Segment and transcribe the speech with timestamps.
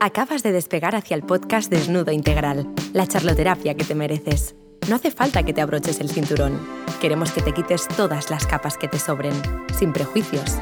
[0.00, 4.54] Acabas de despegar hacia el podcast Desnudo Integral, la charloterapia que te mereces.
[4.88, 6.56] No hace falta que te abroches el cinturón.
[7.00, 9.34] Queremos que te quites todas las capas que te sobren,
[9.76, 10.52] sin prejuicios.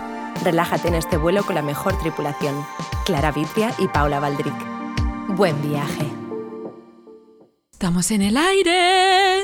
[0.43, 2.67] Relájate en este vuelo con la mejor tripulación,
[3.05, 4.55] Clara Vitria y Paula Valdric.
[5.29, 6.07] Buen viaje.
[7.73, 9.43] Estamos en el aire.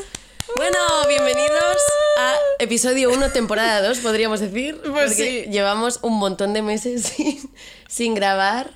[0.56, 1.76] Bueno, bienvenidos
[2.18, 4.80] a episodio 1, temporada 2, podríamos decir.
[4.80, 5.50] Pues porque sí.
[5.50, 7.38] llevamos un montón de meses sin,
[7.88, 8.70] sin grabar,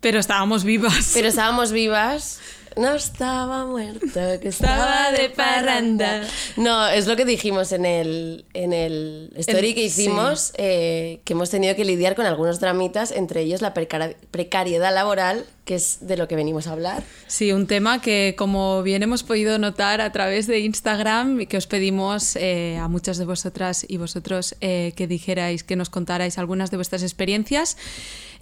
[0.00, 1.12] Pero estábamos vivas.
[1.14, 2.40] pero estábamos vivas.
[2.76, 6.22] No estaba muerta, que estaba de parranda.
[6.56, 11.48] No, es lo que dijimos en el, en el story que hicimos, eh, que hemos
[11.48, 16.28] tenido que lidiar con algunos dramitas, entre ellos la precariedad laboral, que es de lo
[16.28, 17.02] que venimos a hablar.
[17.26, 21.56] Sí, un tema que como bien hemos podido notar a través de Instagram y que
[21.56, 26.38] os pedimos eh, a muchas de vosotras y vosotros eh, que dijerais, que nos contarais
[26.38, 27.76] algunas de vuestras experiencias,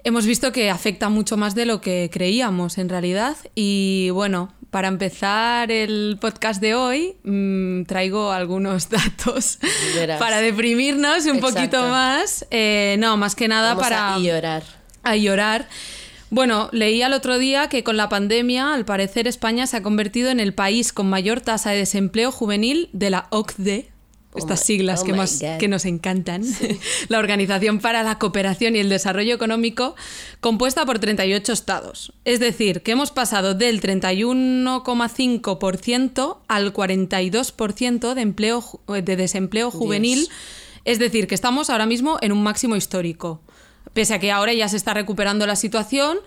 [0.03, 3.35] hemos visto que afecta mucho más de lo que creíamos en realidad.
[3.55, 9.57] Y bueno, para empezar el podcast de hoy, mm, traigo algunos datos
[10.19, 11.55] para deprimirnos un Exacto.
[11.55, 12.45] poquito más.
[12.51, 14.63] Eh, no, más que nada Vamos para a llorar.
[15.01, 15.67] a llorar.
[16.35, 20.31] Bueno, leí al otro día que con la pandemia, al parecer, España se ha convertido
[20.31, 23.89] en el país con mayor tasa de desempleo juvenil de la OCDE.
[24.33, 26.43] Oh Estas siglas oh que, my más- que nos encantan.
[27.07, 29.95] la Organización para la Cooperación y el Desarrollo Económico,
[30.41, 32.11] compuesta por 38 estados.
[32.25, 40.27] Es decir, que hemos pasado del 31,5% al 42% de, empleo, de desempleo juvenil.
[40.83, 43.39] Es decir, que estamos ahora mismo en un máximo histórico.
[43.95, 46.19] Pese a que ahora ya se está recuperando la situación,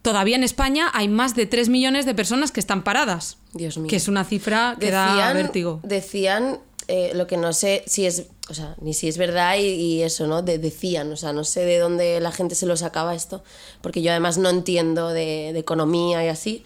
[0.00, 3.36] todavía en España hay más de 3 millones de personas que están paradas.
[3.52, 3.88] Dios mío.
[3.90, 5.80] Que es una cifra que da vértigo.
[5.82, 9.62] Decían eh, lo que no sé si es, o sea, ni si es verdad y,
[9.66, 10.42] y eso, ¿no?
[10.42, 13.44] De- decían, o sea, no sé de dónde la gente se lo sacaba esto,
[13.80, 16.64] porque yo además no entiendo de, de economía y así,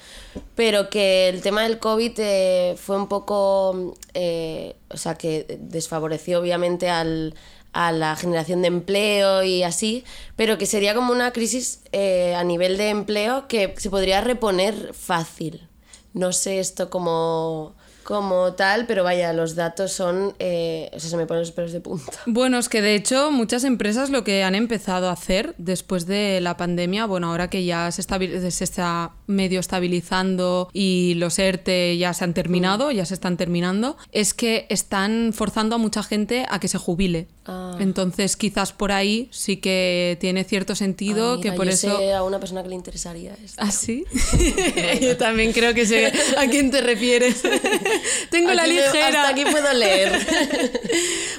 [0.54, 6.40] pero que el tema del COVID eh, fue un poco, eh, o sea, que desfavoreció
[6.40, 7.34] obviamente al
[7.74, 10.04] a la generación de empleo y así,
[10.36, 14.94] pero que sería como una crisis eh, a nivel de empleo que se podría reponer
[14.94, 15.68] fácil.
[16.14, 17.74] No sé esto como,
[18.04, 20.34] como tal, pero vaya, los datos son...
[20.38, 22.12] eh, o sea, se me ponen los pelos de punta.
[22.26, 26.40] Bueno, es que de hecho muchas empresas lo que han empezado a hacer después de
[26.40, 32.24] la pandemia, bueno, ahora que ya se, está medio estabilizando y los ERTE ya se
[32.24, 36.68] han terminado, ya se están terminando, es que están forzando a mucha gente a que
[36.68, 37.26] se jubile.
[37.46, 37.76] Ah.
[37.78, 41.98] Entonces quizás por ahí sí que tiene cierto sentido Ah, que por yo eso...
[41.98, 43.60] sé a una persona que le interesaría esto.
[43.62, 44.04] ¿Ah, sí?
[45.02, 46.06] Yo también creo que sé
[46.38, 47.42] a quién te refieres.
[48.30, 49.06] Tengo la me- ligera.
[49.08, 50.12] hasta aquí puedo leer.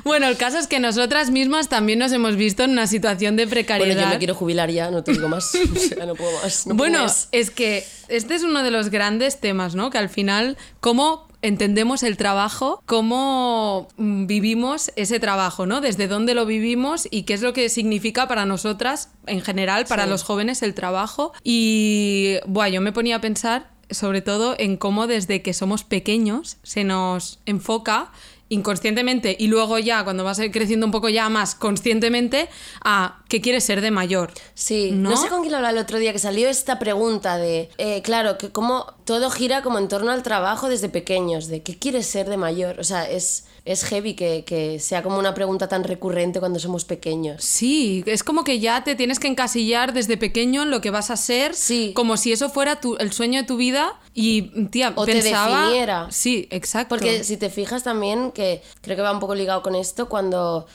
[0.03, 3.47] Bueno, el caso es que nosotras mismas también nos hemos visto en una situación de
[3.47, 3.95] precariedad.
[3.95, 5.55] bueno, yo me quiero jubilar ya, no te digo más.
[5.55, 6.67] O sea, no puedo más.
[6.67, 7.27] no puedo bueno, más.
[7.31, 7.74] es que
[8.07, 9.89] este es uno de los grandes temas, ¿no?
[9.89, 15.79] Que al final, cómo entendemos el trabajo, cómo mm, vivimos ese trabajo, ¿no?
[15.81, 20.03] Desde dónde lo vivimos y qué es lo que significa para nosotras, en general, para
[20.05, 20.09] Sí.
[20.09, 21.33] los jóvenes, el trabajo.
[21.43, 26.57] Y, bueno, yo me ponía a pensar sobre todo en cómo desde que somos pequeños
[26.63, 28.11] se nos enfoca
[28.49, 32.47] inconscientemente y luego ya cuando vas creciendo un poco ya más conscientemente
[32.83, 34.31] a qué quieres ser de mayor.
[34.53, 35.11] Sí, ¿No?
[35.11, 35.17] ¿No?
[35.17, 38.37] sé con quién lo hablaba el otro día que salió esta pregunta de, eh, claro,
[38.37, 42.29] que como todo gira como en torno al trabajo desde pequeños, de qué quieres ser
[42.29, 42.79] de mayor.
[42.79, 46.85] O sea, es, es heavy que, que sea como una pregunta tan recurrente cuando somos
[46.85, 47.43] pequeños.
[47.43, 51.09] Sí, es como que ya te tienes que encasillar desde pequeño en lo que vas
[51.09, 51.91] a ser, Sí.
[51.95, 55.61] como si eso fuera tu- el sueño de tu vida y, tía, O te pensaba...
[55.61, 56.07] definiera.
[56.11, 56.89] Sí, exacto.
[56.95, 60.67] Porque si te fijas también, que creo que va un poco ligado con esto, cuando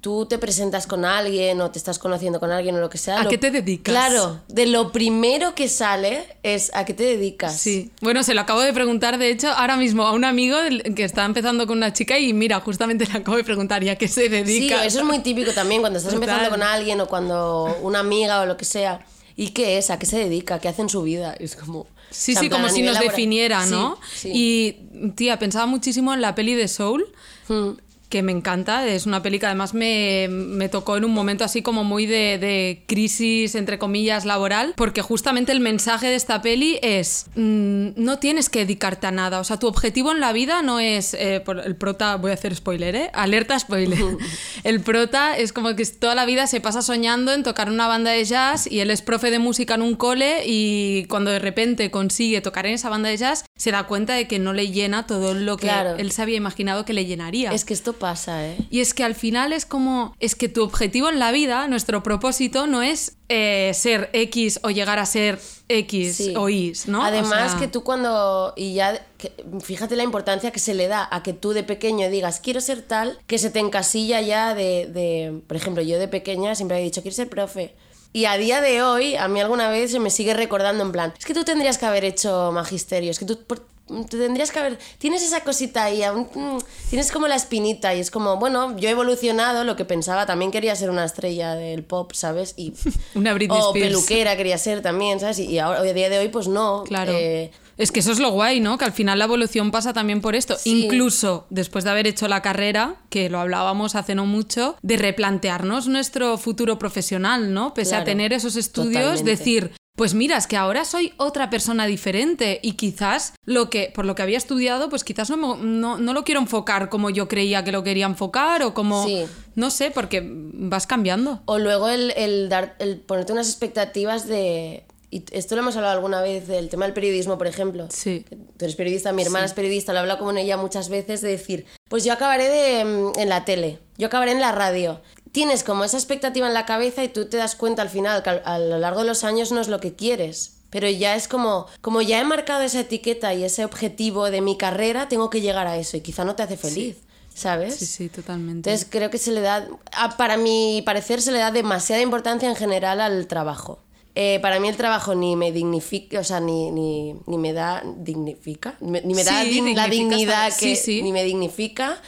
[0.00, 3.20] tú te presentas con alguien o te estás conociendo con alguien o lo que sea.
[3.20, 3.92] ¿A lo- qué te dedicas?
[3.92, 7.56] Claro, de lo primero que sale es a qué te dedicas.
[7.58, 10.56] Sí, bueno, se lo acabo de preguntar, de hecho, ahora mismo a un amigo
[10.96, 13.96] que está empezando con una chica y mira, justamente le acabo de preguntar, ¿y a
[13.96, 14.84] qué se Sí, dedica?
[14.84, 16.28] eso es muy típico también cuando estás Total.
[16.28, 19.04] empezando con alguien o cuando una amiga o lo que sea.
[19.34, 19.88] ¿Y qué es?
[19.90, 20.58] ¿A qué se dedica?
[20.60, 21.34] ¿Qué hace en su vida?
[21.38, 21.86] Es como...
[22.10, 23.08] Sí, sí, como si nos laboral.
[23.16, 23.98] definiera, ¿no?
[24.14, 24.30] Sí, sí.
[24.34, 27.06] Y, tía, pensaba muchísimo en la peli de Soul,
[27.48, 27.70] Mm.
[28.12, 28.86] Que me encanta.
[28.86, 32.36] Es una peli que además me, me tocó en un momento así como muy de,
[32.36, 38.18] de crisis, entre comillas, laboral, porque justamente el mensaje de esta peli es, mm, no
[38.18, 39.40] tienes que dedicarte a nada.
[39.40, 42.34] O sea, tu objetivo en la vida no es, eh, por el prota, voy a
[42.34, 43.10] hacer spoiler, ¿eh?
[43.14, 43.98] Alerta spoiler.
[44.64, 48.10] el prota es como que toda la vida se pasa soñando en tocar una banda
[48.10, 51.90] de jazz y él es profe de música en un cole y cuando de repente
[51.90, 55.06] consigue tocar en esa banda de jazz, se da cuenta de que no le llena
[55.06, 55.96] todo lo que Claro.
[55.96, 57.52] él se había imaginado que le llenaría.
[57.52, 58.56] Es que esto pasa, ¿eh?
[58.68, 62.02] Y es que al final es como, es que tu objetivo en la vida, nuestro
[62.02, 65.38] propósito, no es eh, ser X o llegar a ser
[65.68, 66.34] X Sí.
[66.36, 66.98] o Y, ¿no?
[67.00, 69.32] O Además sea, que tú cuando, y ya, que-
[69.62, 72.82] fíjate la importancia que se le da a que tú de pequeño digas, quiero ser
[72.82, 76.86] tal, que se te encasilla ya de, de- por ejemplo, yo de pequeña siempre había
[76.86, 77.74] dicho, quiero ser profe.
[78.12, 81.14] Y a día de hoy, a mí alguna vez se me sigue recordando en plan,
[81.18, 83.38] es que tú tendrías que haber hecho magisterio, es que tú
[83.86, 86.58] te tendrías que haber, tienes esa cosita ahí, aún, mm,
[86.90, 90.50] tienes como la espinita y es como, bueno, yo he evolucionado, lo que pensaba, también
[90.50, 92.54] quería ser una estrella del pop, ¿sabes?
[92.56, 92.72] Y,
[93.14, 93.88] Una Britney o Spears.
[93.88, 95.38] peluquera quería ser también, ¿sabes?
[95.38, 96.84] Y, y ahora, hoy a día de hoy, pues no.
[96.84, 97.12] Claro.
[97.14, 97.50] eh,
[97.82, 98.78] Es que eso es lo guay, ¿no?
[98.78, 100.56] Que al final la evolución pasa también por esto.
[100.56, 100.84] Sí.
[100.84, 105.88] Incluso después de haber hecho la carrera, que lo hablábamos hace no mucho, de replantearnos
[105.88, 107.74] nuestro futuro profesional, ¿no?
[107.74, 109.30] Pese a tener esos estudios, totalmente.
[109.30, 114.04] decir, pues mira, es que ahora soy otra persona diferente y quizás lo que, por
[114.04, 117.64] lo que había estudiado, pues quizás no, no, no lo quiero enfocar como yo creía
[117.64, 119.04] que lo quería enfocar o como...
[119.06, 119.24] Sí.
[119.54, 121.42] No sé, porque vas cambiando.
[121.44, 124.84] O luego el, el dar, el ponerte unas expectativas de.
[125.12, 127.86] Y esto lo hemos hablado alguna vez del tema del periodismo, por ejemplo.
[127.90, 128.24] Sí.
[128.30, 131.28] Tú eres periodista, mi hermana es periodista, lo he hablado con ella muchas veces de
[131.28, 135.02] decir, pues yo acabaré de, mm, en la tele, yo acabaré en la radio.
[135.30, 138.30] Tienes como esa expectativa en la cabeza y tú te das cuenta al final que
[138.30, 140.54] a lo largo de los años no es lo que quieres.
[140.70, 144.56] Pero ya es como, como ya he marcado esa etiqueta y ese objetivo de mi
[144.56, 146.96] carrera, tengo que llegar a eso y quizá no te hace feliz,
[147.34, 147.76] ¿sabes?
[147.76, 148.70] Sí, sí, totalmente.
[148.70, 149.68] Entonces creo que se le da,
[150.16, 153.80] para mi parecer, se le da demasiada importancia en general al trabajo.
[154.14, 157.82] Eh, para mí el trabajo ni me dignifica, o sea, ni, ni, ni me da,
[157.96, 161.02] dignifica, me- ni me da Sí, din- la dignidad que, sí, sí.
[161.02, 161.98] ni me dignifica,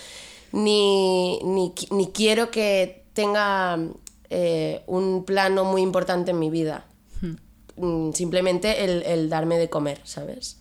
[0.52, 3.78] ni, ni, ni quiero que tenga
[4.30, 6.86] eh, un plano muy importante en mi vida.
[7.76, 10.58] Mm, Simplemente el, el darme de comer, ¿sabes?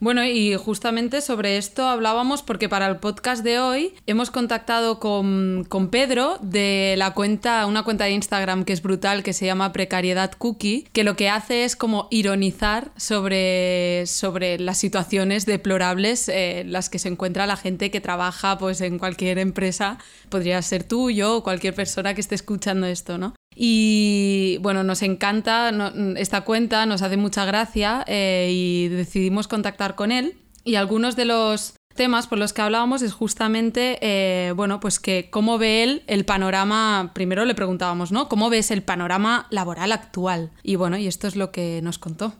[0.00, 5.66] Bueno, y justamente sobre esto hablábamos porque para el podcast de hoy hemos contactado con,
[5.68, 9.72] con Pedro de la cuenta, una cuenta de Instagram que es brutal, que se llama
[9.72, 16.64] Precariedad Cookie, que lo que hace es como ironizar sobre, sobre las situaciones deplorables eh,
[16.66, 19.98] las que se encuentra la gente que trabaja pues, en cualquier empresa,
[20.30, 23.34] podría ser tú, yo o cualquier persona que esté escuchando esto, ¿no?
[23.62, 25.70] Y bueno, nos encanta
[26.16, 30.38] esta cuenta, nos hace mucha gracia eh, y decidimos contactar con él.
[30.64, 35.28] Y algunos de los temas por los que hablábamos es justamente, eh, bueno, pues que
[35.28, 38.30] cómo ve él el panorama, primero le preguntábamos, ¿no?
[38.30, 40.52] ¿Cómo ves el panorama laboral actual?
[40.62, 42.32] Y bueno, y esto es lo que nos contó.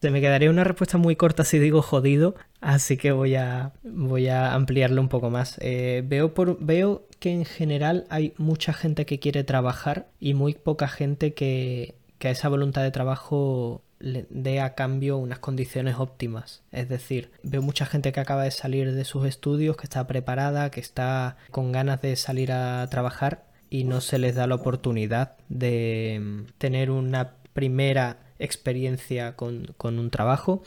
[0.00, 4.28] Se me quedaría una respuesta muy corta si digo jodido, así que voy a, voy
[4.28, 5.58] a ampliarlo un poco más.
[5.60, 10.54] Eh, veo, por, veo que en general hay mucha gente que quiere trabajar y muy
[10.54, 15.96] poca gente que, que a esa voluntad de trabajo le dé a cambio unas condiciones
[15.98, 16.62] óptimas.
[16.72, 20.70] Es decir, veo mucha gente que acaba de salir de sus estudios, que está preparada,
[20.70, 25.36] que está con ganas de salir a trabajar y no se les da la oportunidad
[25.50, 30.62] de mm, tener una primera experiencia con, con un trabajo.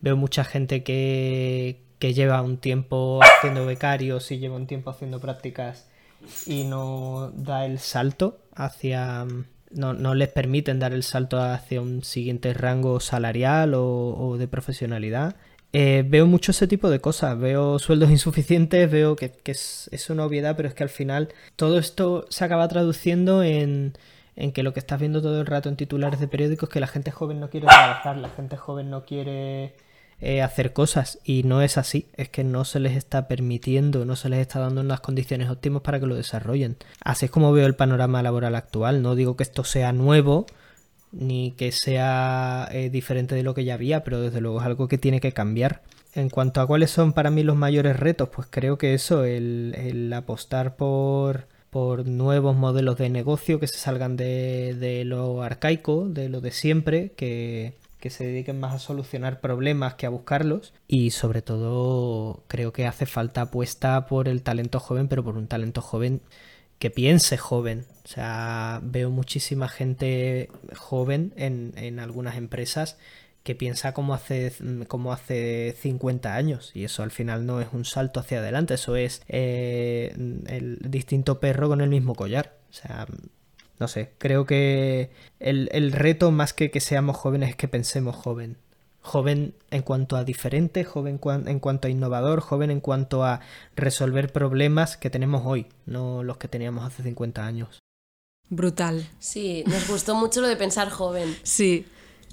[0.00, 5.20] Veo mucha gente que, que lleva un tiempo haciendo becarios y lleva un tiempo haciendo
[5.20, 5.88] prácticas
[6.46, 9.26] y no da el salto hacia...
[9.70, 15.36] No, no les permiten dar el salto hacia un siguiente rango salarial o, de profesionalidad.
[15.74, 20.08] Eh, veo mucho ese tipo de cosas, veo sueldos insuficientes, veo que, que es, es
[20.08, 23.92] una obviedad, pero es que al final todo esto se acaba traduciendo en,
[24.38, 26.80] en que lo que estás viendo todo el rato en titulares de periódicos es que
[26.80, 29.74] la gente joven no quiere trabajar, la gente joven no quiere
[30.20, 34.14] eh, hacer cosas y no es así, es que no se les está permitiendo, no
[34.14, 36.76] se les está dando unas condiciones óptimas para que lo desarrollen.
[37.02, 40.46] Así es como veo el panorama laboral actual, no digo que esto sea nuevo
[41.10, 44.86] ni que sea eh, diferente de lo que ya había, pero desde luego es algo
[44.86, 45.82] que tiene que cambiar.
[46.14, 49.74] En cuanto a cuáles son para mí los mayores retos, pues creo que eso, el,
[49.76, 56.28] el apostar por, por nuevos modelos de negocio que se salgan de, lo arcaico, de
[56.28, 60.72] lo de siempre, que, que se dediquen más a solucionar problemas que a buscarlos.
[60.86, 65.46] Y sobre todo creo que hace falta apuesta por el talento joven, pero por un
[65.46, 66.20] talento joven
[66.78, 67.84] que piense joven.
[68.04, 72.96] O sea, veo muchísima gente joven en, en algunas empresas
[73.48, 74.52] que piensa como hace,
[74.88, 78.94] como hace 50 años y eso al final no es un salto hacia adelante, eso
[78.94, 80.12] es eh,
[80.48, 82.58] el distinto perro con el mismo collar.
[82.68, 83.06] O sea,
[83.78, 88.14] no sé, creo que el, el reto más que que seamos jóvenes es que pensemos
[88.16, 88.58] joven.
[89.00, 93.40] Joven en cuanto a diferente, joven cuan- en cuanto a innovador, joven en cuanto a
[93.76, 97.78] resolver problemas que tenemos hoy, no los que teníamos hace 50 años.
[98.50, 99.06] Brutal.
[99.18, 101.34] Sí, nos gustó mucho lo de pensar joven.
[101.44, 101.86] Sí.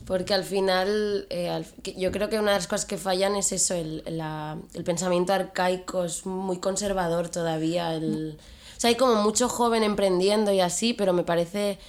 [0.05, 1.65] Porque al final, eh, al-
[1.97, 5.33] yo creo que una de las cosas que fallan es eso, el, la- el pensamiento
[5.33, 7.93] arcaico es muy conservador todavía.
[7.95, 8.37] El,
[8.77, 11.79] o sea, hay como mucho joven emprendiendo y así, pero me parece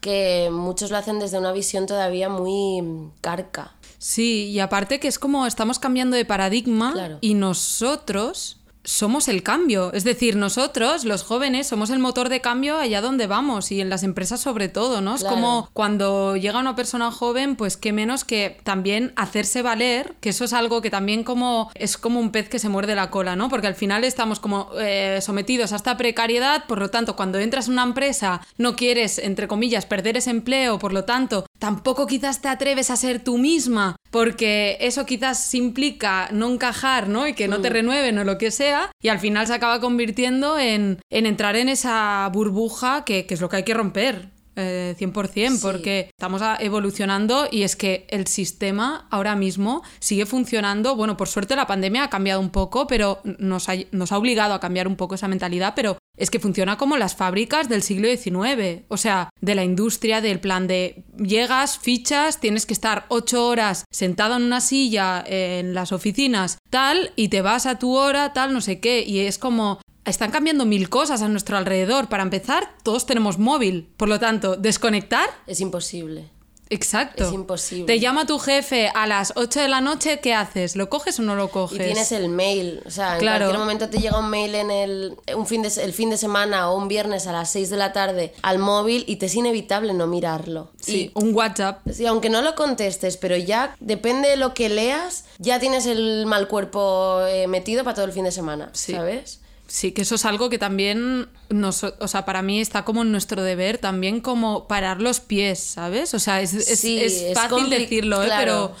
[0.00, 3.72] que muchos lo hacen desde una visión todavía muy carca.
[3.98, 7.18] Sí, y aparte que es como estamos cambiando de paradigma Claro.
[7.22, 9.92] y nosotros somos el cambio.
[9.92, 13.88] Es decir, nosotros, los jóvenes, somos el motor de cambio allá donde vamos y en
[13.88, 15.14] las empresas sobre todo, ¿no?
[15.14, 15.34] Es Claro.
[15.36, 20.44] como cuando llega una persona joven, pues qué menos que también hacerse valer, que eso
[20.44, 23.48] es algo que también como es como un pez que se muerde la cola, ¿no?
[23.48, 27.66] Porque al final estamos como eh, sometidos a esta precariedad, por lo tanto, cuando entras
[27.68, 32.42] en una empresa no quieres, entre comillas, perder ese empleo, por lo tanto, tampoco quizás
[32.42, 37.26] te atreves a ser tú misma, porque eso quizás implica no encajar, ¿no?
[37.26, 40.58] Y que no te renueven o lo que sea, y al final se acaba convirtiendo
[40.58, 44.33] en, en entrar en esa burbuja que, que es lo que hay que romper.
[44.56, 45.58] Eh, 100%, Sí.
[45.62, 50.96] porque estamos evolucionando y es que el sistema ahora mismo sigue funcionando.
[50.96, 54.54] Bueno, por suerte la pandemia ha cambiado un poco, pero nos ha, nos ha obligado
[54.54, 58.08] a cambiar un poco esa mentalidad, pero es que funciona como las fábricas del siglo
[58.08, 63.46] XIX, o sea, de la industria, del plan de llegas, fichas, tienes que estar ocho
[63.48, 68.32] horas sentado en una silla en las oficinas, tal, y te vas a tu hora,
[68.32, 69.80] tal, no sé qué, y es como...
[70.04, 72.08] Están cambiando mil cosas a nuestro alrededor.
[72.08, 73.88] Para empezar, todos tenemos móvil.
[73.96, 76.30] Por lo tanto, desconectar Es imposible.
[76.70, 77.24] Exacto.
[77.28, 77.84] Es imposible.
[77.86, 80.76] Te llama tu jefe a las 8 de la noche, ¿qué haces?
[80.76, 81.78] ¿Lo coges o no lo coges?
[81.78, 83.44] Y tienes el mail, o sea, en Claro.
[83.44, 86.70] cualquier momento te llega un mail en el, un fin de, el fin de semana
[86.70, 89.92] o un viernes a las 6 de la tarde al móvil y te es inevitable
[89.92, 90.70] no mirarlo.
[90.80, 91.80] Sí, un WhatsApp.
[91.92, 96.24] Sí, aunque no lo contestes, pero ya depende de lo que leas, ya tienes el
[96.26, 98.92] mal cuerpo eh, metido para todo el fin de semana, Sí.
[98.92, 99.40] ¿sabes?
[99.74, 103.10] Sí, que eso es algo que también, nos, o sea, para mí está como en
[103.10, 106.14] nuestro deber también como parar los pies, ¿sabes?
[106.14, 108.26] O sea, es, es- Sí, es es fácil decirlo, ¿eh?
[108.26, 108.70] claro.
[108.72, 108.76] Pero,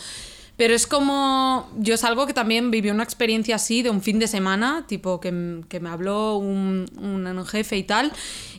[0.56, 4.20] pero es como, yo es algo que también viví una experiencia así de un fin
[4.20, 8.12] de semana, tipo que, que me habló un, un jefe y tal,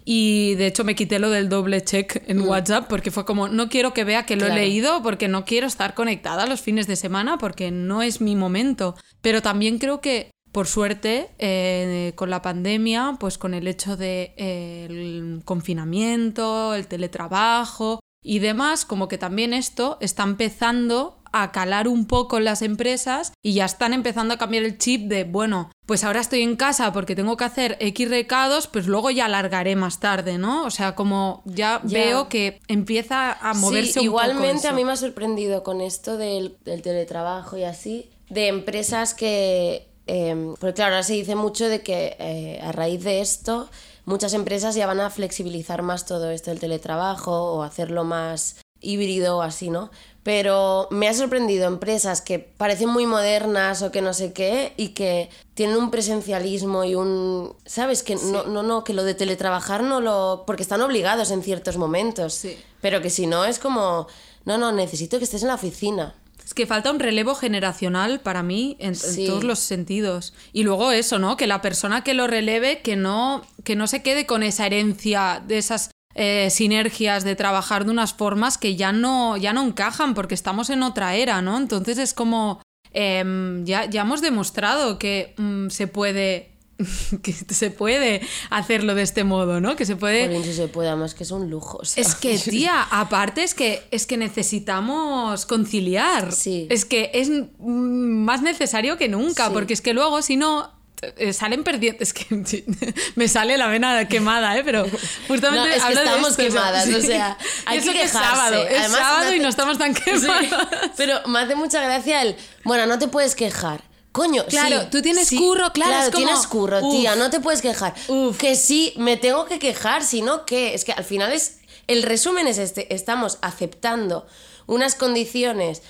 [0.03, 3.69] y de hecho me quité lo del doble check en WhatsApp porque fue como, no
[3.69, 4.47] quiero que vea que lo Mm.
[4.47, 4.61] Claro.
[4.61, 8.35] he leído porque no quiero estar conectada los fines de semana porque no es mi
[8.35, 8.95] momento.
[9.21, 14.33] Pero también creo que por suerte, eh, con la pandemia, pues con el hecho de
[14.37, 22.05] eh, confinamiento, el teletrabajo y demás, como que también esto está empezando a calar un
[22.07, 26.05] poco en las empresas y ya están empezando a cambiar el chip de, bueno, pues
[26.05, 29.99] ahora estoy en casa porque tengo que hacer X recados, pues luego ya alargaré más
[29.99, 30.63] tarde, ¿no?
[30.63, 31.99] O sea, como ya, Ya.
[31.99, 34.75] veo que empieza a moverse Sí, un poco igualmente a eso.
[34.77, 40.53] mí me ha sorprendido con esto del, del teletrabajo y así, de empresas que, eh,
[40.59, 43.69] porque claro, ahora se dice mucho de que eh, a raíz de esto
[44.05, 49.37] muchas empresas ya van a flexibilizar más todo esto del teletrabajo o hacerlo más híbrido
[49.37, 49.89] o así, ¿no?
[50.23, 54.89] Pero me ha sorprendido empresas que parecen muy modernas o que no sé qué y
[54.89, 57.55] que tienen un presencialismo y un...
[57.65, 58.01] ¿Sabes?
[58.01, 60.43] Que no, no, no, que lo de teletrabajar no lo...
[60.47, 62.33] porque están obligados en ciertos momentos.
[62.33, 62.57] Sí.
[62.81, 64.07] Pero que si no es como,
[64.45, 66.15] no, no, necesito que estés en la oficina.
[66.45, 68.93] Es que falta un relevo generacional para mí en,
[69.25, 70.35] todos los sentidos.
[70.53, 71.37] Y luego eso, ¿no?
[71.37, 75.41] Que la persona que lo releve, que no, que no se quede con esa herencia
[75.45, 80.13] de esas eh, sinergias de trabajar de unas formas que ya no, ya no encajan
[80.13, 81.57] porque estamos en otra era, ¿no?
[81.57, 82.61] Entonces es como,
[82.91, 86.54] em, ya, ya hemos demostrado que mm, se puede...
[87.23, 89.75] que se puede hacerlo de este modo, ¿no?
[89.75, 91.77] Que se puede Jolín, si se puede, además que es un lujo.
[91.81, 92.01] o sea.
[92.03, 96.31] es que, tía, aparte es que, es que necesitamos conciliar.
[96.31, 96.67] Sí.
[96.69, 97.29] Es que es
[97.59, 99.53] más necesario que nunca, Sí.
[99.53, 100.73] porque es que luego, si no,
[101.17, 102.01] eh, salen perdiendo.
[102.03, 102.65] Es que sí,
[103.15, 104.63] me sale la vena quemada, ¿eh?
[104.65, 104.85] Pero
[105.27, 107.07] justamente No, es que de estamos esto, quemadas, o sí.
[107.07, 108.29] sea, hay eso que es quejarse.
[108.35, 110.67] sábado, es Además, sábado me y hace- no estamos tan Sí, quemadas.
[110.97, 113.81] pero me hace mucha gracia el, bueno, no te puedes quejar.
[114.15, 116.95] Coño, Claro, sí, tú tienes sí, curro, claro, es como, tienes curro, uf.
[116.95, 117.93] tía, no te puedes quejar.
[118.07, 118.37] Uf.
[118.37, 120.73] Que sí, me tengo que quejar, si no, ¿qué?
[120.73, 121.57] Es que al final es,
[121.87, 124.25] el resumen es este, estamos aceptando
[124.67, 125.81] unas condiciones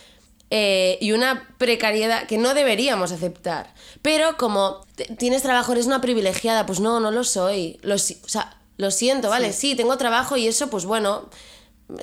[0.49, 3.73] eh, y una precariedad que no deberíamos aceptar.
[4.01, 4.83] Pero como
[5.19, 7.79] tienes trabajo, eres una privilegiada, pues no, no lo soy.
[7.83, 9.53] Lo, o sea, lo siento, ¿vale?
[9.53, 9.75] Sí.
[9.75, 11.29] tengo trabajo y eso, pues bueno,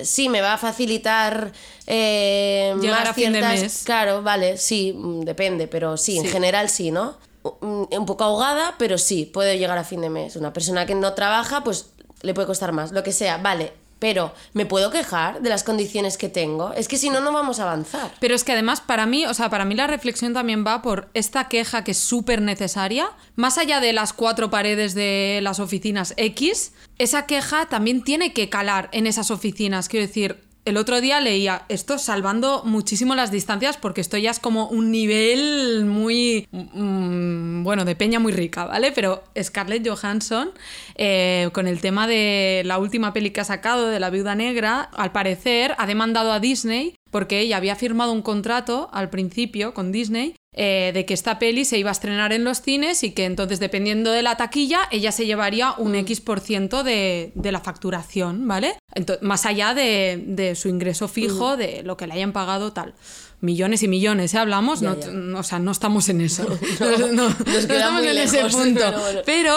[0.01, 1.51] sí, me va a facilitar
[1.87, 3.81] eh, Llegar más a fin de ciertas- mes.
[3.85, 7.17] Claro, vale, sí, mm, depende, pero sí, en general sí, ¿no?
[7.61, 10.35] Un un poco ahogada, pero sí, puede llegar a fin de mes.
[10.37, 11.87] Una persona que no trabaja, pues
[12.21, 13.73] le puede costar más, lo que sea, vale.
[14.03, 16.73] Pero, ¿me puedo quejar de las condiciones que tengo?
[16.73, 18.11] Es que si no, no vamos a avanzar.
[18.19, 21.07] Pero es que además para mí, o sea, para mí la reflexión también va por
[21.13, 26.13] esta queja que es súper necesaria, más allá de las cuatro paredes de las oficinas
[26.17, 29.87] X, esa queja también tiene que calar en esas oficinas.
[29.87, 34.39] Quiero decir, el otro día leía esto salvando muchísimo las distancias porque esto ya es
[34.39, 38.91] como un nivel muy, mm, bueno, de peña muy rica, ¿vale?
[38.91, 40.51] Pero Scarlett Johansson,
[40.95, 44.89] eh, con el tema de la última peli que ha sacado de la viuda negra,
[44.93, 49.93] al parecer ha demandado a Disney porque ella había firmado un contrato al principio con
[49.93, 53.23] Disney eh, de que esta peli se iba a estrenar en los cines y que
[53.25, 57.61] entonces dependiendo de la taquilla ella se llevaría un X por ciento de, de la
[57.61, 58.75] facturación, ¿vale?
[58.95, 62.93] Ento- más allá de, de su ingreso fijo, de lo que le hayan pagado tal.
[63.41, 64.37] Millones y millones, ¿eh?
[64.37, 64.99] Hablamos, Ya, no,
[65.33, 65.39] ya.
[65.39, 66.45] o sea, no estamos en eso.
[66.79, 68.79] No, no, no queda estamos en ese punto.
[68.81, 69.21] pero bueno.
[69.25, 69.55] Pero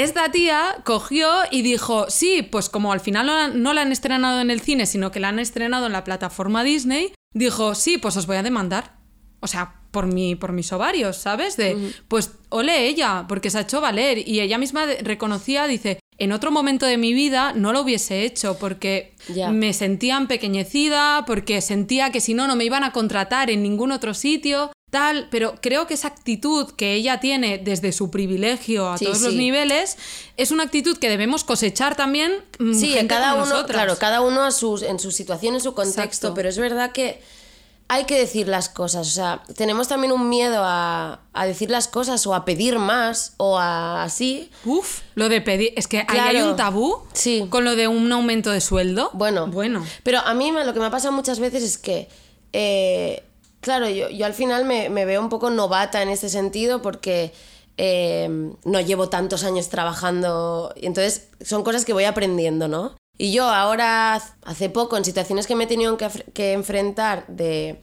[0.00, 3.92] esta tía cogió y dijo, sí, pues como al final no la, no la han
[3.92, 7.98] estrenado en el cine, sino que la han estrenado en la plataforma Disney, dijo, sí,
[7.98, 8.98] pues os voy a demandar.
[9.40, 11.56] O sea, por, mi, por mis ovarios, ¿sabes?
[11.56, 14.28] De, pues ole ella, porque se ha hecho valer.
[14.28, 18.58] Y ella misma reconocía, dice, en otro momento de mi vida no lo hubiese hecho
[18.58, 19.14] porque
[19.52, 23.90] me sentía empequeñecida, porque sentía que si no, no me iban a contratar en ningún
[23.90, 25.28] otro sitio, tal.
[25.30, 29.34] Pero creo que esa actitud que ella tiene desde su privilegio a Sí, todos los
[29.34, 29.96] niveles
[30.36, 32.32] es una actitud que debemos cosechar también.
[32.58, 35.74] mm, Sí, en cada uno, claro, cada uno a sus, en su situación, en su
[35.74, 36.34] contexto, Exacto.
[36.34, 37.22] pero es verdad que
[37.92, 39.08] hay que decir las cosas.
[39.08, 43.34] O sea, tenemos también un miedo a, a decir las cosas o a pedir más
[43.36, 44.48] o a así.
[44.64, 45.72] Uf, lo de pedir.
[45.76, 47.46] Es que ahí hay un tabú Sí.
[47.50, 49.10] con lo de un aumento de sueldo.
[49.12, 49.84] Bueno, Bueno.
[50.04, 52.08] Pero a mí lo que me ha pasado muchas veces es que,
[52.52, 53.24] eh,
[53.60, 57.32] claro, yo, yo al final me, me veo un poco novata en este sentido porque
[57.82, 58.28] eh,
[58.64, 60.74] no llevo tantos años trabajando.
[60.76, 62.94] Y entonces son cosas que voy aprendiendo, ¿no?
[63.16, 67.80] Y yo ahora, hace poco, en situaciones que me he tenido que, que enfrentar de,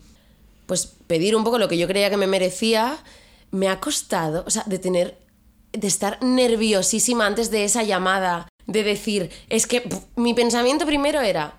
[0.67, 2.97] pues, pedir un poco lo que yo creía que me merecía,
[3.51, 5.17] me ha costado, o sea, de tener,
[5.73, 11.55] de estar nerviosísima antes de esa llamada, de decir, es que mi pensamiento primero era,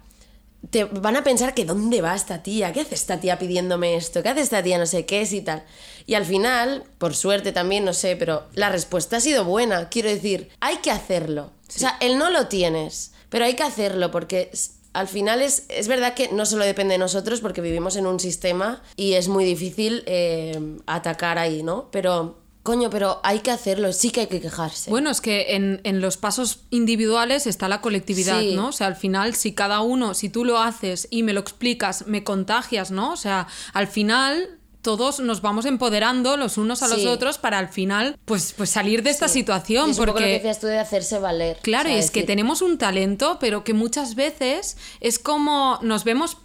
[0.70, 4.22] te van a pensar que dónde va esta tía, qué hace esta tía pidiéndome esto,
[4.22, 5.64] qué hace esta tía no sé qué es y tal.
[6.06, 9.88] Y al final, por suerte también, no sé, pero la respuesta ha sido buena.
[9.88, 11.52] Quiero decir, hay que hacerlo.
[11.68, 14.50] O sea, el no lo tienes, pero hay que hacerlo porque
[14.92, 18.18] al final es, es verdad que no solo depende de nosotros porque vivimos en un
[18.18, 21.88] sistema y es muy difícil eh, atacar ahí, ¿no?
[21.92, 24.90] Pero, coño, pero hay que hacerlo, sí que hay que quejarse.
[24.90, 28.54] Bueno, es que en, en los pasos individuales está la colectividad, Sí.
[28.54, 28.68] ¿no?
[28.68, 32.06] O sea, al final, si cada uno, si tú lo haces y me lo explicas,
[32.06, 33.12] me contagias, ¿no?
[33.12, 34.50] O sea, al final
[34.82, 37.06] todos nos vamos empoderando los unos a los Sí.
[37.06, 39.90] otros para al final, pues, pues salir de esta situación.
[39.90, 41.58] es un poco lo que porque decías tú de hacerse valer.
[41.62, 46.04] Claro, O sea, es que tenemos un talento, pero que muchas veces es como nos
[46.04, 46.36] vemos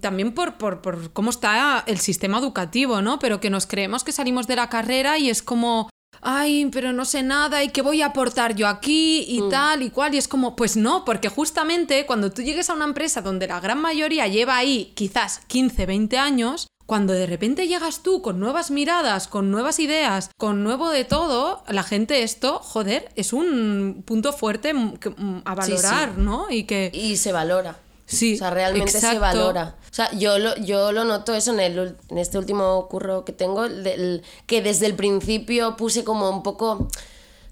[0.00, 3.18] también por, por, por cómo está el sistema educativo, ¿no?
[3.18, 5.90] Pero que nos creemos que salimos de la carrera y es como,
[6.22, 9.48] ay, pero no sé nada y qué voy a aportar yo aquí y Mm.
[9.50, 10.14] tal y cual.
[10.14, 13.60] Y es como, pues no, porque justamente cuando tú llegues a una empresa donde la
[13.60, 18.70] gran mayoría lleva ahí quizás 15, 20 años, cuando de repente llegas tú con nuevas
[18.70, 24.32] miradas, con nuevas ideas, con nuevo de todo, la gente esto, joder, es un punto
[24.32, 25.82] fuerte mm, mm, a Sí, sí.
[25.82, 26.46] valorar, ¿no?
[26.50, 26.90] Y que...
[26.94, 27.76] Y se valora.
[28.10, 29.76] Sí, O sea, realmente se valora.
[29.90, 33.32] O sea, yo lo, yo lo noto eso en, el, en este último curro que
[33.34, 36.88] tengo, el del- que desde el principio puse como un poco,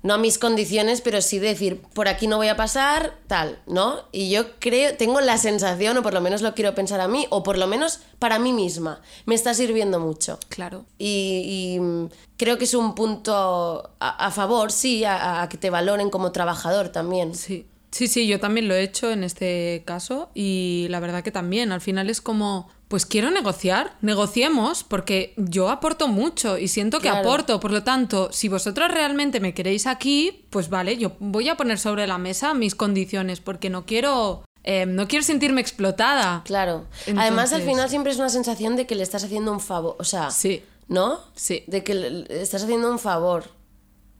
[0.02, 4.00] no a mis condiciones, pero sí decir, por aquí no voy a pasar, tal, ¿no?
[4.12, 7.26] Y yo creo, tengo la sensación, o por lo menos lo quiero pensar a mí,
[7.28, 10.38] o por lo menos para mí misma, me está sirviendo mucho.
[10.48, 10.86] Claro.
[10.96, 15.68] Y, y, creo que es un punto a, a favor, sí, a, a que te
[15.68, 17.34] valoren como trabajador también.
[17.34, 17.66] Sí.
[17.96, 21.72] Sí, sí, yo también lo he hecho en este caso y la verdad que también,
[21.72, 27.08] al final es como, pues quiero negociar, negociemos porque yo aporto mucho y siento que
[27.08, 27.20] Claro.
[27.26, 31.56] aporto, por lo tanto, si vosotros realmente me queréis aquí, pues vale, yo voy a
[31.56, 36.42] poner sobre la mesa mis condiciones porque no quiero, eh, no quiero sentirme explotada.
[36.44, 36.84] Claro.
[37.16, 39.96] Además, al final siempre es una sensación de que le estás haciendo un favor.
[39.98, 40.62] O sea, Sí.
[40.86, 41.20] ¿no?
[41.34, 41.64] Sí.
[41.66, 43.44] De que le le estás haciendo un favor.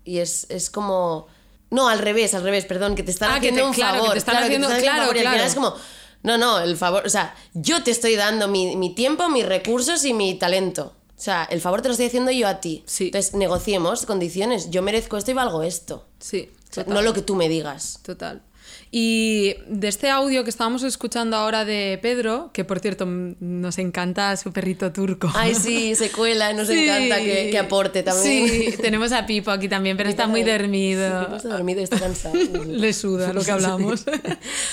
[0.03, 1.27] Y es, es como.
[1.71, 3.93] No, al revés, al revés, perdón, que te están Ah, que haciendo te- un claro,
[3.95, 4.13] que favor.
[4.13, 5.37] te están claro, haciendo- un claro, favor, y al claro.
[5.37, 5.75] final es como.
[6.23, 7.03] No, no, el favor.
[7.07, 10.95] O sea, yo te estoy dando mi, mi tiempo, mis recursos y mi talento.
[11.17, 12.83] O sea, el favor te lo estoy haciendo yo a ti.
[12.87, 13.07] Sí.
[13.07, 14.71] Entonces, negociemos condiciones.
[14.71, 16.07] Yo merezco esto y valgo esto.
[16.19, 16.93] Sí, total.
[16.95, 18.01] no lo que tú me digas.
[18.03, 18.43] Total.
[18.91, 24.37] Y de este audio que estábamos escuchando ahora de Pedro, que por cierto nos encanta
[24.37, 25.31] su perrito turco.
[25.35, 26.85] Ay, sí, se cuela, nos Sí.
[26.85, 28.49] encanta que, que aporte también.
[28.49, 31.27] Sí, tenemos a Pipo aquí también, pero está muy dormido.
[31.31, 32.35] Sí, está dormido y está cansado.
[32.67, 34.05] Le suda lo que hablamos.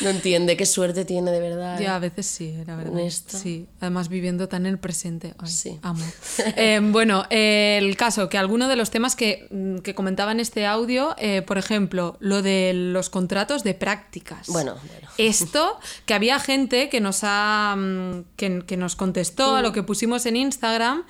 [0.02, 1.80] No entiende qué suerte tiene de verdad.
[1.80, 1.90] Ya, ¿eh?
[1.90, 2.94] a veces sí, la verdad.
[2.94, 3.38] Honesto.
[3.38, 5.34] Sí, además viviendo tan en el presente.
[5.40, 5.80] Ay, Sí.
[5.82, 6.04] Amo.
[6.56, 10.40] Eh, bueno, eh, el caso, que alguno de los temas que, mm, que comentaba en
[10.40, 14.48] este audio, eh, por ejemplo, lo de los contratos de práctica prácticas.
[14.48, 15.08] Bueno, bueno.
[15.18, 19.84] Esto, que había gente que nos ha mm, que, que nos contestó a lo que
[19.84, 21.06] pusimos en Instagram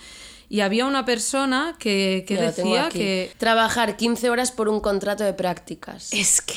[0.50, 6.14] y había una persona que, decía que Trabajar 15 horas por un contrato de prácticas.
[6.14, 6.54] es que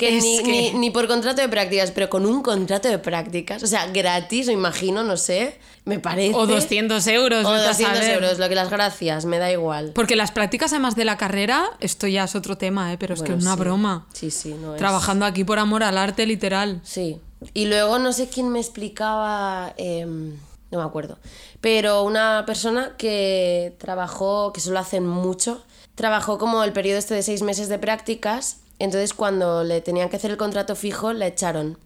[0.00, 3.62] Que, ni, que- Ni, ni por contrato de prácticas, pero con un contrato de prácticas.
[3.62, 5.58] O sea, gratis, me imagino, no sé.
[5.84, 6.34] Me parece.
[6.34, 8.14] o 200 euros, O vete a 200 saber.
[8.14, 9.92] euros, lo que las gracias, me da igual.
[9.94, 12.98] Porque las prácticas además de la carrera, esto ya es otro tema, ¿eh?
[12.98, 13.60] pero es que es una sí.
[13.60, 14.06] broma.
[14.12, 14.78] Sí, sí, no es.
[14.78, 16.80] Trabajando aquí por amor al arte, literal.
[16.84, 17.18] Sí.
[17.54, 20.36] Y luego no sé quién me explicaba, em,
[20.70, 21.18] no me acuerdo,
[21.62, 25.62] pero una persona que trabajó, que solo hacen mucho,
[25.94, 30.16] trabajó como el periodo este de seis meses de prácticas, entonces cuando le tenían que
[30.16, 31.78] hacer el contrato fijo, la echaron.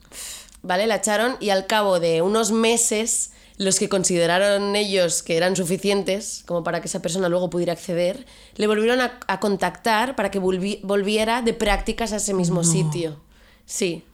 [0.63, 0.87] ¿Vale?
[0.87, 6.43] La echaron y al cabo de unos meses, los que consideraron ellos que eran suficientes
[6.47, 8.25] como para que esa persona luego pudiera acceder,
[8.57, 13.21] le volvieron a, a contactar para que volvi- volviera de prácticas a ese mismo sitio.
[13.67, 14.05] Sí.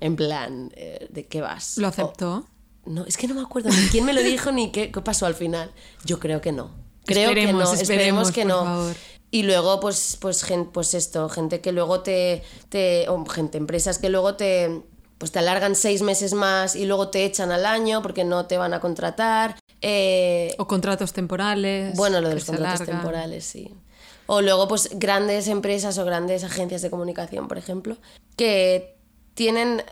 [0.00, 1.76] En plan, eh, ¿de qué vas?
[1.76, 2.46] ¿Lo O- aceptó?
[2.86, 5.26] no, es que no me acuerdo ni quién me lo dijo ni qué, qué pasó
[5.26, 5.70] al final.
[6.06, 6.70] Yo creo que no.
[7.04, 8.64] Creo Esperemos, que no, esperemos, esperemos, que no.
[8.64, 8.96] favor.
[9.30, 13.98] Y luego, pues, pues, gen- pues esto, gente que luego te, te o gente, empresas
[13.98, 14.82] que luego te,
[15.18, 18.58] pues te alargan seis meses más y luego te echan al año porque no te
[18.58, 19.56] van a contratar.
[19.82, 21.96] Eh, O contratos temporales.
[21.96, 22.96] bueno, lo de los contratos alargan.
[22.98, 23.72] temporales, sí.
[24.26, 27.96] O luego, pues, grandes empresas o grandes agencias de comunicación, por ejemplo,
[28.36, 28.96] que
[29.34, 29.82] tienen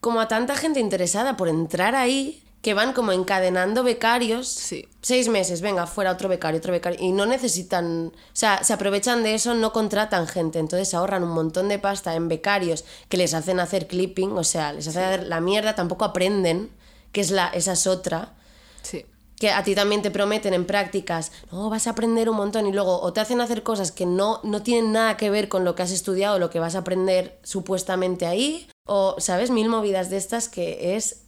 [0.00, 4.48] como a tanta gente interesada por entrar ahí que van como encadenando becarios.
[4.48, 4.88] Sí.
[5.02, 6.98] Seis meses, venga, fuera otro becario, otro becario.
[7.00, 10.58] Y no necesitan, o sea, se aprovechan de eso, no contratan gente.
[10.58, 14.72] Entonces ahorran un montón de pasta en becarios que les hacen hacer clipping, o sea,
[14.72, 16.70] les hacen hacer la mierda, tampoco aprenden,
[17.12, 18.32] que es la, esa es otra
[18.80, 19.04] Sí.
[19.36, 22.72] que a ti también te prometen en prácticas, no, vas a aprender un montón y
[22.72, 25.74] luego o te hacen hacer cosas que no, no tienen nada que ver con lo
[25.74, 29.50] que has estudiado o lo que vas a aprender supuestamente ahí, o, ¿sabes?
[29.50, 31.23] Mil movidas de estas que es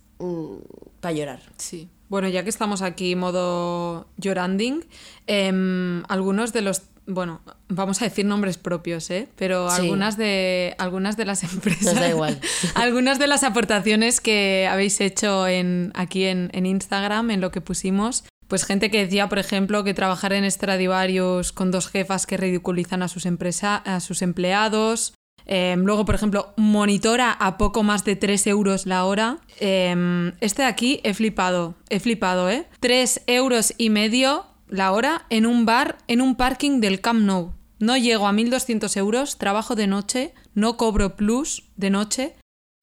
[1.01, 1.41] para llorar.
[1.59, 1.89] Sí.
[2.09, 4.85] Bueno, ya que estamos aquí modo lloranding,
[5.27, 9.29] em, algunos de los bueno, vamos a decir nombres propios, ¿eh?
[9.37, 9.83] Pero Sí.
[9.83, 12.41] algunas de algunas de las empresas, Nos da igual.
[12.75, 17.61] algunas de las aportaciones que habéis hecho en aquí en, en Instagram, en lo que
[17.61, 22.37] pusimos, pues gente que decía, por ejemplo, que trabajar en Stradivarius con dos jefas que
[22.37, 25.15] ridiculizan a sus empresa, a sus empleados.
[25.47, 29.39] Em, luego, por ejemplo, monitora a poco más de 3 euros la hora.
[29.61, 32.67] Em, este de aquí he flipado, he flipado, ¿eh?
[32.81, 37.53] 3 euros y medio la hora en un bar, en un parking del Camp Nou.
[37.79, 42.35] No llego a 1.200 euros, trabajo de noche, no cobro plus de noche.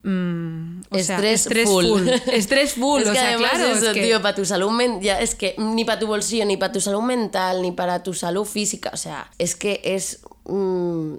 [0.04, 1.86] Mm, o sea, Estrés estrés full.
[1.86, 2.08] full.
[2.34, 3.66] Estrés full, es o que sea, además claro.
[3.74, 6.58] eso, es que- tío, para tu salud mental, es que ni para tu bolsillo, ni
[6.58, 11.14] para tu salud mental, ni para tu salud física, o sea, es que es, mm,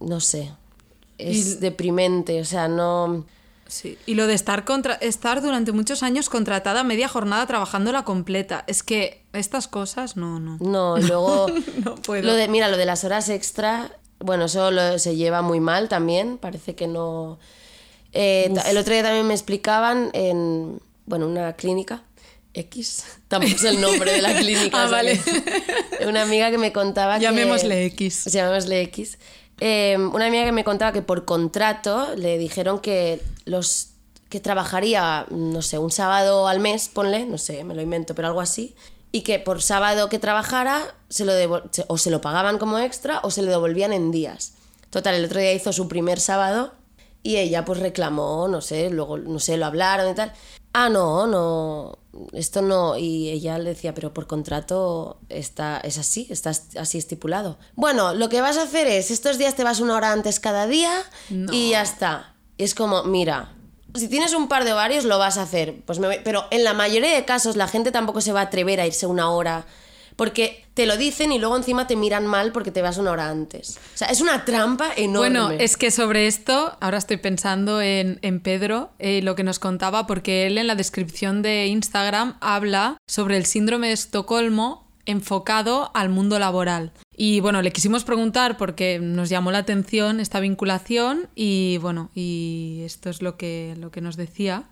[0.00, 0.52] no sé,
[1.18, 3.26] es Y- deprimente, o sea, no...
[3.66, 8.02] Sí, y lo de estar, contra estar durante muchos años contratada media jornada trabajando la
[8.02, 8.64] completa.
[8.66, 10.56] Es que estas cosas no, no.
[10.60, 11.48] No, luego...
[11.84, 12.22] No puedo.
[12.22, 15.88] Lo de, mira, lo de las horas extra, bueno, eso lo- se lleva muy mal
[15.90, 17.38] también, parece que no...
[18.14, 22.04] Eh, el otro día también me explicaban en, bueno, una clínica
[22.54, 24.84] X, tampoco es el nombre de la clínica.
[24.84, 25.20] Ah, vale.
[25.20, 27.24] que- una amiga que me contaba que...
[27.24, 28.24] Llamémosle X.
[28.32, 29.18] Llamémosle X.
[29.60, 33.90] Eh, una amiga que me contaba que por contrato le dijeron que los
[34.28, 38.28] que trabajaría, no sé, un sábado al mes, ponle, no sé, me lo invento, pero
[38.28, 38.76] algo así,
[39.10, 41.32] y que por sábado que trabajara se lo
[41.86, 44.52] o se lo pagaban como extra o se lo devolvían en días.
[44.90, 46.72] Total, el otro día hizo su primer sábado
[47.22, 50.32] y ella pues reclamó, no sé, luego, no sé, lo hablaron y tal.
[50.72, 51.98] Ah, no, no,
[52.32, 52.96] esto no.
[52.96, 57.58] Y ella le decía, pero por contrato está, es así, está así estipulado.
[57.74, 60.66] Bueno, lo que vas a hacer es, estos días te vas una hora antes cada
[60.66, 60.92] día
[61.52, 62.34] y ya está.
[62.56, 63.52] Y es como, mira,
[63.94, 66.62] si tienes un par de ovarios lo vas a hacer, pues me voy- pero en
[66.64, 69.64] la mayoría de casos la gente tampoco se va a atrever a irse una hora
[70.18, 73.30] porque te lo dicen y luego encima te miran mal porque te vas una hora
[73.30, 73.78] antes.
[73.94, 75.38] O sea, es una trampa enorme.
[75.38, 79.60] Bueno, es que sobre esto, ahora estoy pensando en, en Pedro, eh, lo que nos
[79.60, 85.92] contaba, porque él en la descripción de Instagram habla sobre el síndrome de Estocolmo enfocado
[85.94, 86.92] al mundo laboral.
[87.16, 92.82] Y bueno, le quisimos preguntar porque nos llamó la atención esta vinculación y bueno, y
[92.84, 94.64] esto es lo que, lo que nos decía.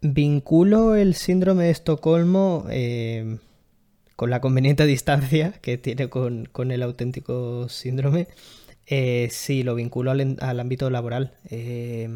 [0.00, 3.36] Vinculo el síndrome de Estocolmo eh,
[4.20, 8.28] con la conveniente distancia que tiene con, con el auténtico síndrome.
[8.86, 11.32] Eh, sí, lo vinculo al, al ámbito laboral.
[11.48, 12.06] Eh,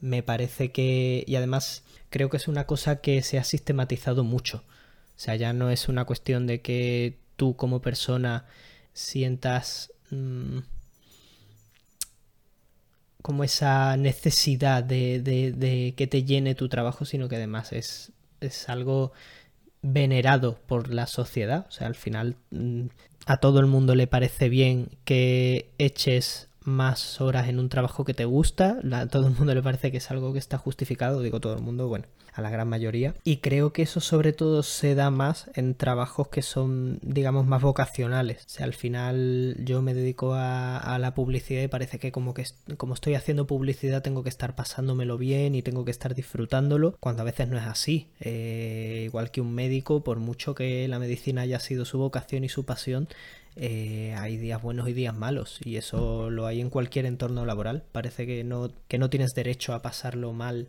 [0.00, 4.64] me parece que, y además creo que es una cosa que se ha sistematizado mucho.
[5.16, 8.46] O sea, ya no es una cuestión de que tú como persona
[8.92, 9.92] sientas...
[10.10, 10.58] mm,
[13.22, 18.10] como esa necesidad de, de, de, que te llene tu trabajo, sino que además es,
[18.40, 19.12] es algo
[19.86, 21.66] venerado por la sociedad.
[21.68, 22.86] O sea, al final mm,
[23.26, 28.14] a todo el mundo le parece bien que eches más horas en un trabajo que
[28.14, 31.40] te gusta, a todo el mundo le parece que es algo que está justificado, digo
[31.40, 33.14] todo el mundo, bueno, a la gran mayoría.
[33.24, 37.62] Y creo que eso sobre todo se da más en trabajos que son, digamos, más
[37.62, 38.44] vocacionales.
[38.44, 42.44] O sea, al final yo me dedico a, la publicidad y parece que como que
[42.76, 47.22] como estoy haciendo publicidad tengo que estar pasándomelo bien y tengo que estar disfrutándolo, cuando
[47.22, 48.08] a veces no es así.
[48.20, 52.48] Eh, igual que un médico, por mucho que la medicina haya sido su vocación y
[52.48, 53.08] su pasión,
[53.56, 57.84] eh, hay días buenos y días malos y eso lo hay en cualquier entorno laboral.
[57.92, 60.68] Parece que no, que no tienes derecho a pasarlo mal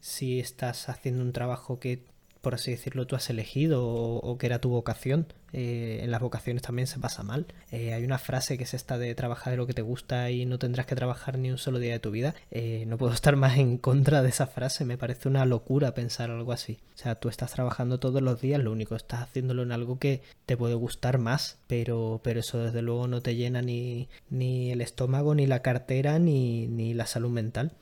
[0.00, 2.04] si estás haciendo un trabajo que,
[2.40, 5.26] por así decirlo, tú has elegido o, que era tu vocación.
[5.52, 7.46] Eh, en las vocaciones también se pasa mal.
[7.72, 10.46] Eh, hay una frase que es esta de trabajar de lo que te gusta y
[10.46, 12.34] no tendrás que trabajar ni un solo día de tu vida.
[12.50, 16.30] Eh, no puedo estar más en contra de esa frase, me parece una locura pensar
[16.30, 16.78] algo así.
[16.94, 20.22] O sea, tú estás trabajando todos los días, lo único, estás haciéndolo en algo que
[20.46, 24.80] te puede gustar más, pero, pero eso desde luego no te llena ni, ni el
[24.80, 27.72] estómago, ni la cartera, ni, ni la salud mental.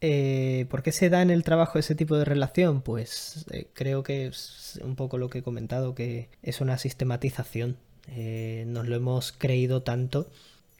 [0.00, 2.82] Eh, ¿Por qué se da en el trabajo ese tipo de relación?
[2.82, 7.76] Pues eh, creo que es un poco lo que he comentado, que es una sistematización.
[8.08, 10.30] Eh, nos lo hemos creído tanto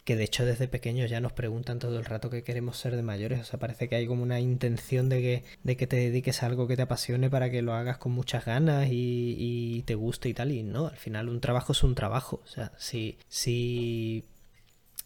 [0.04, 3.02] que de hecho desde pequeños ya nos preguntan todo el rato qué queremos ser de
[3.02, 3.40] mayores.
[3.40, 6.46] O sea, parece que hay como una intención de que, de que te dediques a
[6.46, 10.34] algo que te apasione para que lo hagas con muchas ganas y, te guste y
[10.34, 10.52] tal.
[10.52, 12.40] Y no, al final un trabajo es un trabajo.
[12.44, 14.24] O sea, si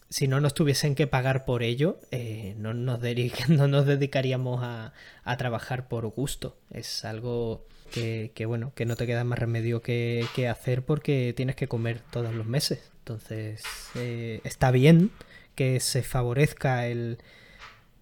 [0.09, 2.99] si no nos tuviesen que pagar por ello, eh, no, nos
[3.49, 4.93] no, nos dedicaríamos a,
[5.37, 6.57] trabajar por gusto.
[6.71, 11.67] Es algo que, bueno, que no te queda más remedio que, hacer porque tienes que
[11.67, 12.91] comer todos los meses.
[12.99, 13.63] Entonces,
[13.95, 15.11] eh, está bien
[15.55, 17.19] que se favorezca el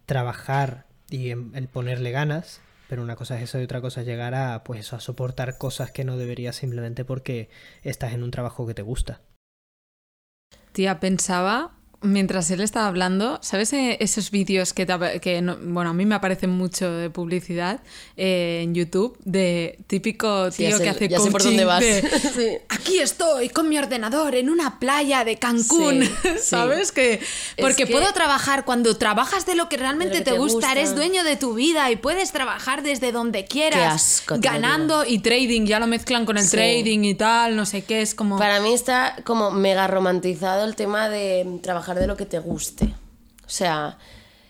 [0.06, 4.34] trabajar y el ponerle ganas, pero una cosa es eso y otra cosa es llegar
[4.34, 7.50] a, pues a soportar cosas que no deberías simplemente porque
[7.84, 9.22] estás en un trabajo que te gusta.
[10.72, 14.86] Tía, pensaba mientras él estaba hablando, ¿sabes eh, esos vídeos que,
[15.22, 17.80] que bueno, a mí me aparecen mucho de publicidad
[18.18, 21.84] eh, en YouTube de típico tío que hace ya sé por dónde vas.
[22.70, 26.08] Aquí estoy con mi ordenador en una playa de Cancún,
[26.42, 26.92] ¿sabes?
[26.92, 27.22] Que
[27.60, 31.54] porque puedo trabajar cuando trabajas de lo que realmente te, gusta, eres dueño de tu
[31.54, 36.50] vida y puedes trabajar desde donde quieras, ganando y trading, ya lo mezclan con el
[36.50, 40.76] trading y tal, no sé qué, es como Para mí está como mega romantizado el
[40.76, 42.94] tema de trabajar de lo que te guste.
[43.46, 43.98] O sea,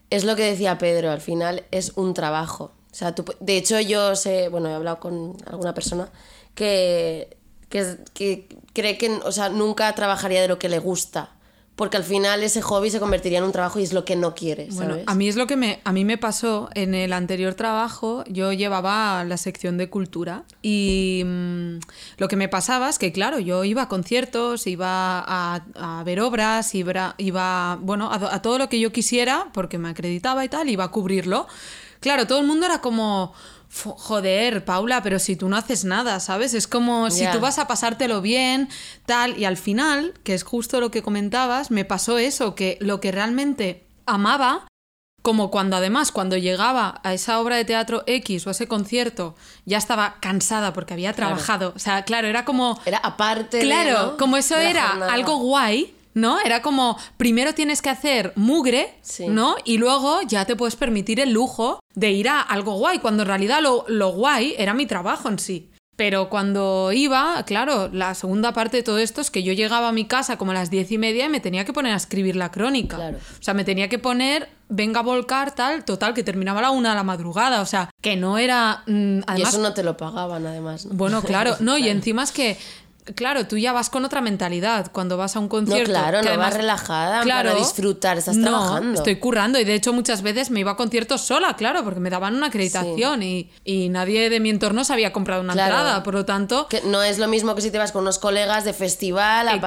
[0.09, 2.71] es lo que decía Pedro, al final es un trabajo.
[2.91, 6.09] O sea, de hecho yo sé, bueno, he hablado con alguna persona
[6.53, 7.37] que,
[7.69, 11.31] que, que cree que, o sea, nunca trabajaría de lo que le gusta
[11.75, 14.35] porque al final ese hobby se convertiría en un trabajo y es lo que no
[14.35, 14.75] quieres.
[14.75, 18.23] Bueno, a mí es lo que me, a mí me pasó en el anterior trabajo,
[18.27, 21.79] yo llevaba la sección de cultura y mm,
[22.17, 26.75] lo que me pasaba es que, claro, yo iba a conciertos, iba a, ver obras,
[26.75, 30.69] iba, iba bueno, a, a todo lo que yo quisiera, porque me acreditaba y tal,
[30.69, 31.47] iba a cubrirlo.
[32.01, 33.33] Claro, todo el mundo era como,
[33.73, 36.53] joder, Paula, pero si tú no haces nada, ¿sabes?
[36.53, 38.69] Es como si tú vas a pasártelo bien,
[39.05, 43.01] tal, y al final, que es justo lo que comentabas, me pasó eso, que lo
[43.01, 44.67] que realmente amaba,
[45.23, 49.35] como cuando además, cuando llegaba a esa obra de teatro X o a ese concierto,
[49.65, 51.73] ya estaba cansada porque había trabajado.
[51.75, 52.79] O sea, claro, era como...
[52.85, 53.61] Era aparte.
[53.61, 56.39] Claro, como eso era algo guay ¿no?
[56.39, 58.93] Era como, primero tienes que hacer mugre,
[59.27, 59.55] ¿no?
[59.65, 63.27] Y luego ya te puedes permitir el lujo de ir a algo guay, cuando en
[63.27, 65.69] realidad lo, lo guay era mi trabajo en sí.
[65.95, 69.91] Pero cuando iba, claro, la segunda parte de todo esto es que yo llegaba a
[69.91, 72.35] mi casa como a las diez y media y me tenía que poner a escribir
[72.35, 72.97] la crónica.
[72.97, 76.71] O sea, me tenía que poner, venga a volcar, tal, total, que terminaba a la
[76.71, 77.61] una de la madrugada.
[77.61, 78.81] O sea, que no era.
[78.87, 80.87] Mm, y eso no te lo pagaban, además.
[80.91, 82.57] Bueno, claro, no, y encima es que
[83.15, 85.91] Claro, tú ya vas con otra mentalidad cuando vas a un concierto.
[85.91, 88.99] No, claro, no vas relajada claro, para disfrutar, estás no, trabajando.
[88.99, 92.09] Estoy currando y de hecho muchas veces me iba a conciertos sola, claro, porque me
[92.09, 93.49] daban una acreditación y,
[93.89, 96.67] nadie de mi entorno se había comprado una entrada, por lo tanto.
[96.67, 99.57] Que no es lo mismo que si te vas con unos colegas de festival, a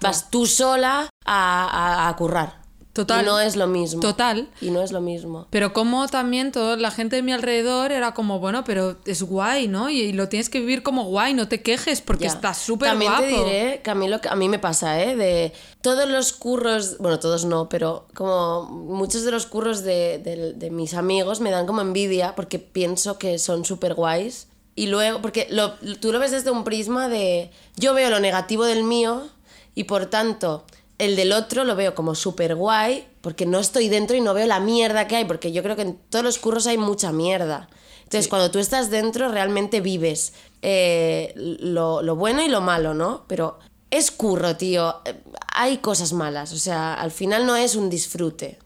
[0.00, 2.67] vas tú sola a, a currar.
[2.98, 3.22] Total.
[3.22, 4.00] Y no es lo mismo.
[4.00, 4.48] Total.
[4.60, 5.46] Y no es lo mismo.
[5.50, 9.68] Pero como también toda la gente de mi alrededor era como, bueno, pero es guay,
[9.68, 9.88] ¿no?
[9.88, 13.12] Y, lo tienes que vivir como guay, no te quejes porque estás súper guapo.
[13.12, 15.14] También te diré que a mí, lo que a mí me pasa, ¿eh?
[15.14, 20.18] De todos los curros, bueno, todos no, pero como muchos de los curros de,
[20.56, 24.48] de, mis amigos me dan como envidia porque pienso que son súper guays.
[24.74, 28.64] Y luego, porque lo, tú lo ves desde un prisma de, yo veo lo negativo
[28.64, 29.28] del mío
[29.76, 30.64] y por tanto
[30.98, 34.46] el del otro lo veo como súper guay porque no estoy dentro y no veo
[34.46, 37.68] la mierda que hay, porque yo creo que en todos los curros hay mucha mierda.
[38.04, 40.32] Entonces, cuando tú estás dentro, realmente vives
[40.62, 43.24] eh, lo, lo bueno y lo malo, ¿no?
[43.28, 43.58] Pero
[43.90, 45.02] es curro, tío.
[45.04, 45.14] Eh,
[45.54, 48.58] Hay cosas malas, o sea, al final no es un disfrute.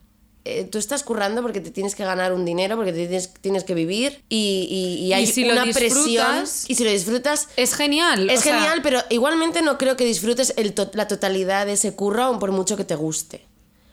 [0.45, 3.63] Eh, tú estás currando porque te tienes que ganar un dinero, porque te tienes, tienes
[3.63, 4.67] que vivir y,
[5.01, 6.45] y- y hay si lo una presión.
[6.67, 8.29] Y si lo disfrutas, Es genial.
[8.29, 11.75] es o sea, genial, pero igualmente no creo que disfrutes el to- la totalidad de
[11.75, 13.47] ese curro, aun por mucho que te guste.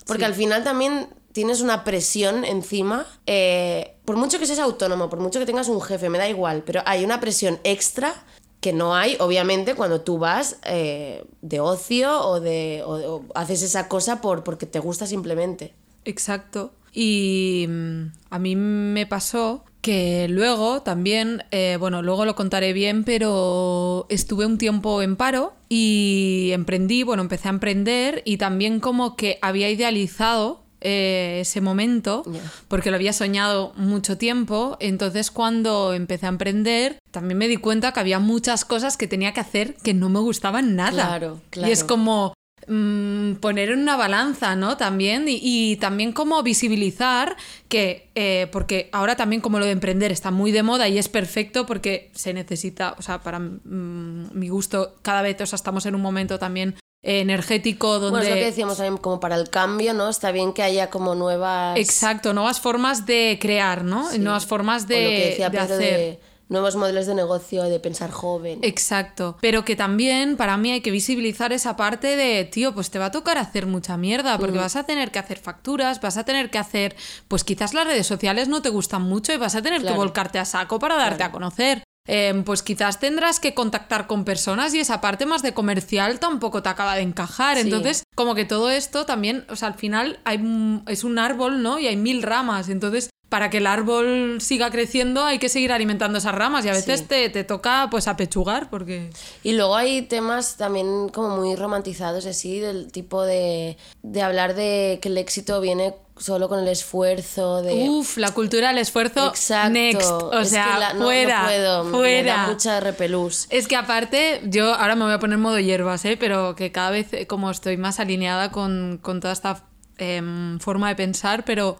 [0.08, 0.26] Porque Sí.
[0.26, 3.06] al final también tienes una presión encima.
[3.28, 6.64] eh, por mucho que seas autónomo, por mucho que tengas un jefe, me da igual,
[6.66, 8.16] pero hay una presión extra
[8.60, 13.62] que no hay, obviamente, cuando tú vas eh, de ocio o, de, o- o haces
[13.62, 15.74] esa cosa por, porque te gusta simplemente.
[16.10, 16.74] Exacto.
[16.94, 23.04] Y mm, a mí me pasó que luego también, eh, bueno, luego lo contaré bien,
[23.04, 29.16] pero estuve un tiempo en paro y emprendí, bueno, empecé a emprender y también como
[29.16, 32.24] que había idealizado eh, ese momento
[32.70, 34.78] porque lo había soñado mucho tiempo.
[34.80, 39.34] Entonces cuando empecé a emprender también me di cuenta que había muchas cosas que tenía
[39.34, 40.92] que hacer que no me gustaban nada.
[40.92, 41.88] Claro, Y es claro.
[41.88, 42.34] como
[42.68, 44.78] mm, poner en una balanza, ¿no?
[44.78, 47.36] También y, y también como visibilizar
[47.68, 51.10] que, eh, porque ahora también como lo de emprender está muy de moda y es
[51.10, 55.86] perfecto porque se necesita, o sea, para mm, mi gusto cada vez, o sea, estamos
[55.86, 58.20] en un momento también energético donde...
[58.20, 60.10] Bueno, es lo que decíamos también, como para el cambio, ¿no?
[60.10, 61.78] Está bien que haya como nuevas...
[61.78, 64.10] Exacto, nuevas formas de crear, ¿no?
[64.10, 64.20] Sí.
[64.20, 65.98] Nuevas formas o lo que de, decía de Pedro hacer.
[65.98, 68.60] de nuevos modelos de negocio, de pensar joven.
[68.64, 69.38] Exacto.
[69.40, 73.06] Pero que también para mí hay que visibilizar esa parte de, tío, pues te va
[73.06, 76.50] a tocar hacer mucha mierda, porque vas a tener que hacer facturas, vas a tener
[76.50, 76.96] que hacer,
[77.28, 79.96] pues quizás las redes sociales no te gustan mucho y vas a tener Claro.
[79.96, 81.30] que volcarte a saco para darte Claro.
[81.30, 81.84] a conocer.
[82.12, 86.64] Eh, pues quizás tendrás que contactar con personas y esa parte más de comercial tampoco
[86.64, 87.58] te acaba de encajar.
[87.58, 87.62] Sí.
[87.62, 90.40] Entonces, como que todo esto también, o sea, al final hay,
[90.88, 91.78] es un árbol, ¿no?
[91.78, 92.70] Y hay mil ramas.
[92.70, 96.74] Entonces, para que el árbol siga creciendo hay que seguir alimentando esas ramas y a
[96.74, 97.06] veces Sí.
[97.06, 99.12] te, te toca pues apechugar porque...
[99.44, 104.98] Y luego hay temas también como muy romantizados así, del tipo de, de hablar de
[105.02, 107.88] que el éxito viene solo con el esfuerzo, de...
[107.88, 109.70] Uf, la cultura del esfuerzo, Exacto.
[109.74, 110.10] next.
[110.10, 111.44] O Es que sea, la- no- no fuera,
[111.84, 112.34] me fuera.
[112.36, 113.46] da mucha repelús.
[113.52, 116.18] Es que aparte, yo ahora me voy a poner modo hierbas, ¿eh?
[116.20, 119.64] pero que cada vez como estoy más alineada con, con toda esta
[119.98, 121.80] em, forma de pensar, pero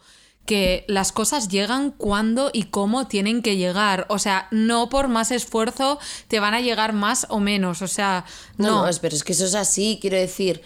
[0.50, 4.08] que las cosas llegan cuando y cómo tienen que llegar.
[4.10, 7.84] O sea, no por más esfuerzo te van a llegar más o menos.
[7.84, 8.26] O sea,
[8.58, 8.92] No, no.
[9.00, 10.64] pero es que eso es así, quiero decir.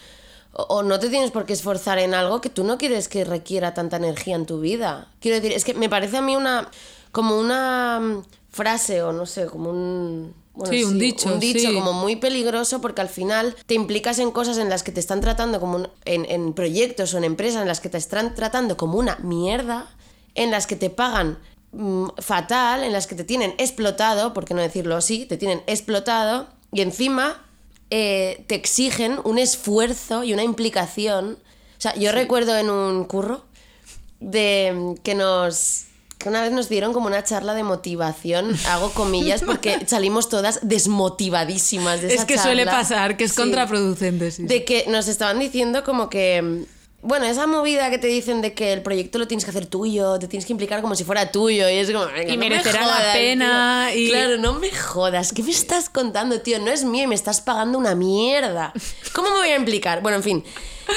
[0.54, 3.26] O, o no te tienes por qué esforzar en algo que tú no quieres que
[3.26, 5.10] requiera tanta energía en tu vida.
[5.20, 6.70] Quiero decir, es que me parece a mí una.
[7.12, 10.34] como una mm, frase o no sé, como un.
[10.54, 11.74] Bueno, Sí, un dicho, Un dicho sí.
[11.74, 15.20] como muy peligroso porque al final te implicas en cosas en las que te están
[15.22, 15.78] tratando como.
[15.78, 19.16] un- en, en proyectos o en empresas en las que te están tratando como una
[19.18, 19.88] mierda,
[20.36, 21.40] en las que te pagan
[21.72, 25.64] mm, fatal, en las que te tienen explotado, por qué no decirlo así, te tienen
[25.68, 27.42] explotado y encima
[27.90, 31.38] eh, te exigen un esfuerzo y una implicación.
[31.78, 33.44] O sea, yo recuerdo en un curro
[34.20, 35.86] de mm, que nos
[36.30, 42.02] una vez nos dieron como una charla de motivación, hago comillas porque salimos todas desmotivadísimas
[42.02, 42.80] de esa es que suele charla.
[42.80, 43.38] pasar, que es Sí.
[43.38, 44.32] contraproducente.
[44.32, 44.44] sí.
[44.44, 46.42] De que nos estaban diciendo como que.
[46.42, 46.64] mm,
[47.06, 50.18] Bueno, esa movida que te dicen de que el proyecto lo tienes que hacer tuyo,
[50.20, 52.06] te tienes que implicar como si fuera tuyo, y es como.
[52.06, 54.00] venga, Y no me merecerá la jodas, pena, tío.
[54.06, 55.34] y- Claro, no me jodas.
[55.34, 56.60] ¿Qué me estás contando, tío?
[56.60, 58.72] No es mío y me estás pagando una mierda.
[59.14, 60.02] ¿Cómo me voy a implicar?
[60.02, 60.44] Bueno, en fin.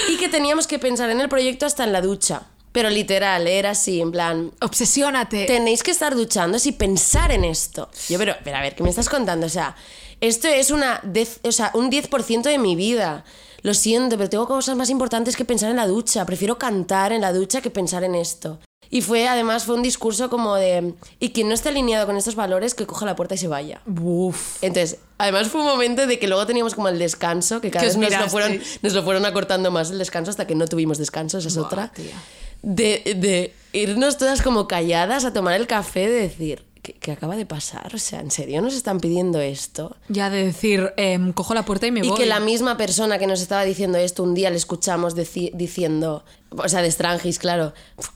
[0.08, 2.42] Y que teníamos que pensar en el proyecto hasta en la ducha.
[2.76, 4.52] Pero literal, era así, en plan.
[4.60, 5.46] Obsesiónate.
[5.46, 7.88] Tenéis que estar duchándose y pensar en esto.
[8.10, 9.46] Yo, pero, pero a ver, ¿qué me estás contando?
[9.46, 9.74] O sea,
[10.20, 13.24] esto es una dez- o sea, un 10% de mi vida.
[13.62, 16.26] Lo siento, pero tengo cosas más importantes que pensar en la ducha.
[16.26, 18.60] Prefiero cantar en la ducha que pensar en esto.
[18.90, 20.92] Y fue, además, fue un discurso como de.
[21.18, 23.80] Y quien no esté alineado con estos valores, que coja la puerta y se vaya.
[23.86, 24.62] Uf.
[24.62, 27.94] Entonces, además fue un momento de que luego teníamos como el descanso, que cada vez
[27.94, 30.98] os nos lo, fueron, nos lo fueron acortando más el descanso hasta que no tuvimos
[30.98, 31.88] descanso, esa es Buah, otra.
[31.92, 32.14] tía.
[32.62, 37.36] De, de irnos todas como calladas a tomar el café, de decir, ¿qué, qué acaba
[37.36, 37.94] de pasar?
[37.94, 39.96] O sea, ¿en serio nos están pidiendo esto?
[40.08, 42.16] Ya de decir, em, cojo la puerta y me Y voy.
[42.18, 46.68] que la misma persona que nos estaba diciendo esto un día le escuchamos diciendo, o
[46.68, 47.72] sea, de Strangis, claro,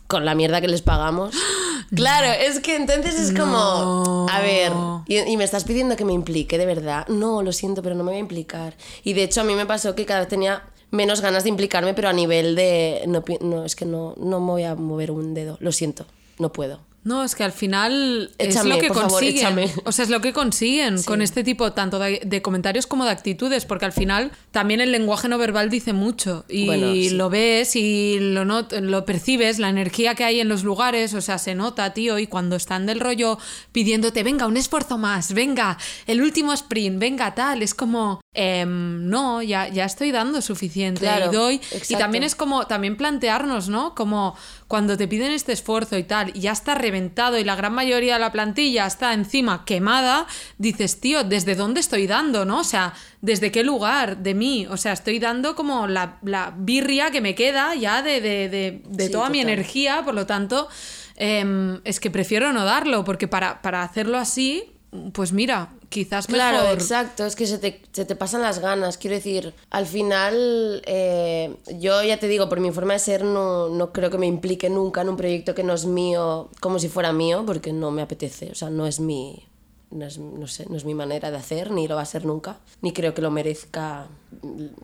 [0.06, 1.34] con la mierda que les pagamos.
[1.92, 4.70] Claro, es que entonces es como, a ver,
[5.08, 7.04] y, y me estás pidiendo que me implique, de verdad.
[7.08, 8.76] No, lo siento, pero no me voy a implicar.
[9.02, 11.94] Y de hecho a mí me pasó que cada vez tenía menos ganas de implicarme,
[11.94, 15.34] pero a nivel de, no, no es que no, no me voy a mover un
[15.34, 16.06] dedo, lo siento,
[16.38, 16.80] no puedo.
[17.02, 19.70] No, es que al final es lo que favor, consiguen.
[19.86, 23.10] o sea, es lo que consiguen con este tipo tanto de, de comentarios como de
[23.10, 27.10] actitudes, porque al final también el lenguaje no verbal dice mucho y Bueno, sí.
[27.10, 31.22] lo ves y lo, not- lo percibes, la energía que hay en los lugares, o
[31.22, 33.38] sea, se nota, tío, y cuando están del rollo
[33.72, 39.40] pidiéndote, venga, un esfuerzo más, venga, el último sprint, venga, tal, es como, em, no,
[39.42, 41.60] ya, ya estoy dando suficiente Claro, y doy.
[41.88, 43.94] Y también es como, también plantearnos, ¿no?
[43.94, 44.36] Como
[44.70, 48.14] cuando te piden este esfuerzo y tal, y ya está reventado y la gran mayoría
[48.14, 52.60] de la plantilla está encima quemada, dices, tío, ¿desde dónde estoy dando, no?
[52.60, 54.68] O sea, ¿desde qué lugar de mí?
[54.70, 58.82] O sea, estoy dando como la, la birria que me queda ya de, de, de-
[58.86, 60.68] de Sí, toda mi energía, por lo tanto,
[61.16, 64.72] em, es que prefiero no darlo, porque para, para hacerlo así,
[65.12, 66.74] pues mira, quizás Claro, mejor...
[66.74, 68.98] exacto, es que se te, se te pasan las ganas.
[68.98, 73.68] Quiero decir, al final, eh, yo ya te digo, por mi forma de ser, no,
[73.68, 76.88] no creo que me implique nunca en un proyecto que no es mío como si
[76.88, 79.46] fuera mío, porque no me apetece, o sea, no es mi.
[79.92, 82.24] No, es, no sé, no es mi manera de hacer, ni lo va a ser
[82.24, 84.06] nunca, ni creo que lo merezca.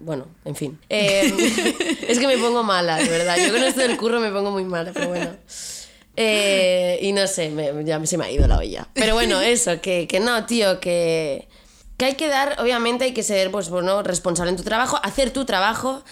[0.00, 0.78] Bueno, en fin.
[0.88, 1.32] Eh,
[2.09, 3.36] es que me pongo mala, de verdad.
[3.38, 5.30] Yo con esto del curro me pongo muy mala, pero bueno.
[6.16, 8.88] Eh, y no sé, me- ya se me ha ido la olla.
[8.94, 11.46] Pero bueno, eso, que, que no, tío, que,
[11.96, 15.30] que hay que dar, obviamente hay que ser, pues bueno, responsable en tu trabajo, hacer
[15.30, 16.02] tu trabajo,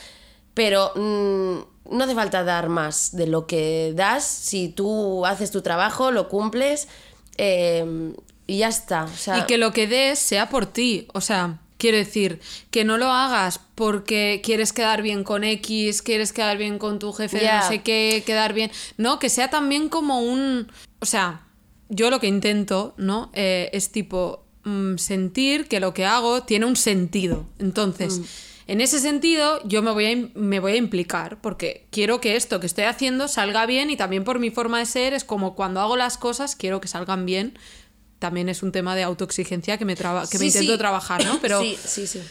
[0.52, 1.59] pero mm,
[1.96, 4.24] no hace falta dar más de lo que das.
[4.24, 6.86] Si tú haces tu trabajo, lo cumples
[7.38, 8.12] eh,
[8.46, 9.05] y ya está.
[9.05, 11.09] O sea, Y que lo que des sea por ti.
[11.14, 16.32] O sea, quiero decir, que no lo hagas porque quieres quedar bien con X, quieres
[16.32, 17.61] quedar bien con tu jefe, de Ya.
[17.61, 18.70] no sé qué, quedar bien.
[18.97, 20.72] No, que sea también como un.
[21.01, 21.47] O sea,
[21.91, 23.30] yo lo que intento, ¿no?
[23.35, 27.45] Eh, es tipo mm, sentir que lo que hago tiene un sentido.
[27.59, 28.22] Entonces.
[28.66, 32.61] En ese sentido, yo me voy, a, me voy a implicar porque quiero que esto
[32.61, 35.80] que estoy haciendo salga bien y también por mi forma de ser es como cuando
[35.80, 37.59] hago las cosas quiero que salgan bien.
[38.25, 40.79] También es un tema de autoexigencia que me, traba- que me Sí, intento sí.
[40.79, 41.39] trabajar, ¿no?
[41.43, 42.22] Pero, Sí, sí, sí.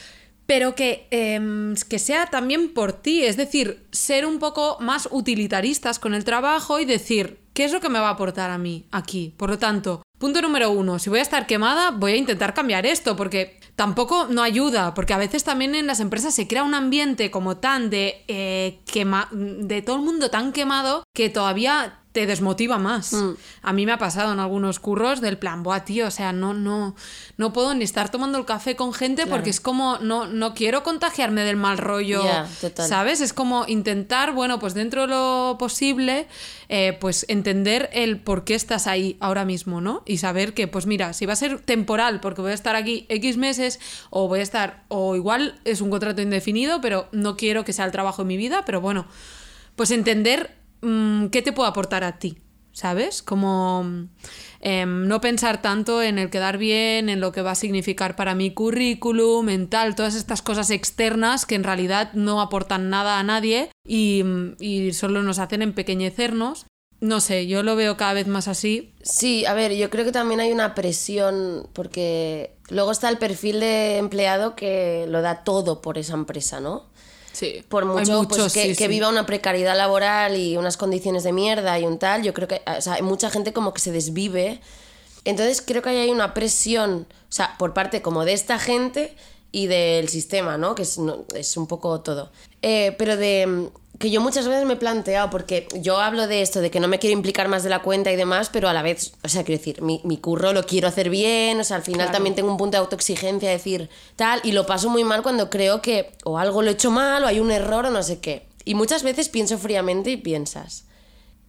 [0.48, 6.00] pero que, em, que sea también por ti, es decir, ser un poco más utilitaristas
[6.00, 8.86] con el trabajo y decir, ¿qué es lo que me va a aportar a mí
[8.92, 9.36] aquí?
[9.38, 12.88] Por lo tanto, punto número uno, si voy a estar quemada, voy a intentar cambiar
[12.88, 16.74] esto, porque tampoco no ayuda, porque a veces también en las empresas se crea un
[16.74, 22.28] ambiente como tan de, eh, quema- de todo el mundo tan quemado que todavía te
[22.28, 23.16] desmotiva más.
[23.64, 26.54] A mí me ha pasado en algunos curros del plan, buah, tío, o sea, no,
[26.54, 26.96] no,
[27.38, 30.84] no puedo ni estar tomando el café con gente porque es como, no, no quiero
[30.84, 32.24] contagiarme del mal rollo.
[32.76, 33.20] ¿sabes?
[33.20, 36.28] Es como intentar, bueno, pues dentro de lo posible,
[36.70, 40.04] eh, pues entender el por qué estás ahí ahora mismo, ¿no?
[40.06, 43.08] Y saber que, pues mira, si va a ser temporal porque voy a estar aquí
[43.10, 43.80] X meses
[44.12, 47.86] o voy a estar, o igual es un contrato indefinido, pero no quiero que sea
[47.86, 49.08] el trabajo de mi vida, pero bueno,
[49.76, 50.63] pues entender mm,
[51.32, 52.38] qué te puedo aportar a ti,
[52.72, 53.22] ¿sabes?
[53.22, 54.10] Como mm,
[54.62, 58.36] em, no pensar tanto en el quedar bien, en lo que va a significar para
[58.36, 63.24] mi currículum, en tal, todas estas cosas externas que en realidad no aportan nada a
[63.24, 66.66] nadie y, mm, y solo nos hacen empequeñecernos.
[67.04, 68.96] No sé, yo lo veo cada vez más así.
[69.02, 73.60] Sí, a ver, yo creo que también hay una presión porque luego está el perfil
[73.60, 76.86] de empleado que lo da todo por esa empresa, ¿no?
[77.34, 77.64] Sí.
[77.68, 78.88] Por mucho pues, muchos, que, sí, que sí.
[78.88, 82.62] viva una precariedad laboral y unas condiciones de mierda y un tal, yo creo que
[82.66, 84.62] o sea, hay mucha gente como que se desvive.
[85.26, 89.16] Entonces creo que ahí hay una presión, o sea, por parte como de esta gente
[89.52, 90.76] y del sistema, ¿no?
[90.76, 92.32] Que es, no- es un poco todo.
[92.62, 93.70] Eh, pero de
[94.00, 96.88] que yo muchas veces me he planteado, porque yo hablo de esto, de que no
[96.88, 99.44] me quiero implicar más de la cuenta y demás, pero a la vez, o sea,
[99.44, 102.52] quiero decir, mi, mi curro lo quiero hacer bien, o sea, al final también tengo
[102.52, 106.38] un punto de autoexigencia, decir tal, y lo paso muy mal cuando creo que o
[106.38, 108.48] algo lo he hecho mal o hay un error o no sé qué.
[108.66, 110.86] Y muchas veces pienso fríamente y piensas,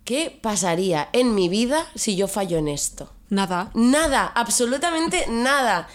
[0.04, 3.10] ¿qué pasaría en mi vida si yo fallo en esto?
[3.30, 3.70] Nada.
[3.74, 5.88] Nada, absolutamente nada.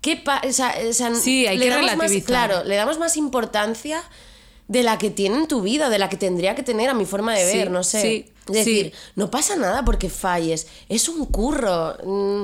[0.00, 4.00] ¿Qué o sea, o sea, Sí, hay que damos más, claro, le damos más importancia
[4.68, 7.04] de la que tiene en tu vida, de la que tendría que tener a mi
[7.06, 8.00] forma de Sí, ver, no sé.
[8.02, 8.92] sí, es decir, sí.
[9.16, 11.96] no pasa nada porque falles, es un curro.
[12.04, 12.42] mm,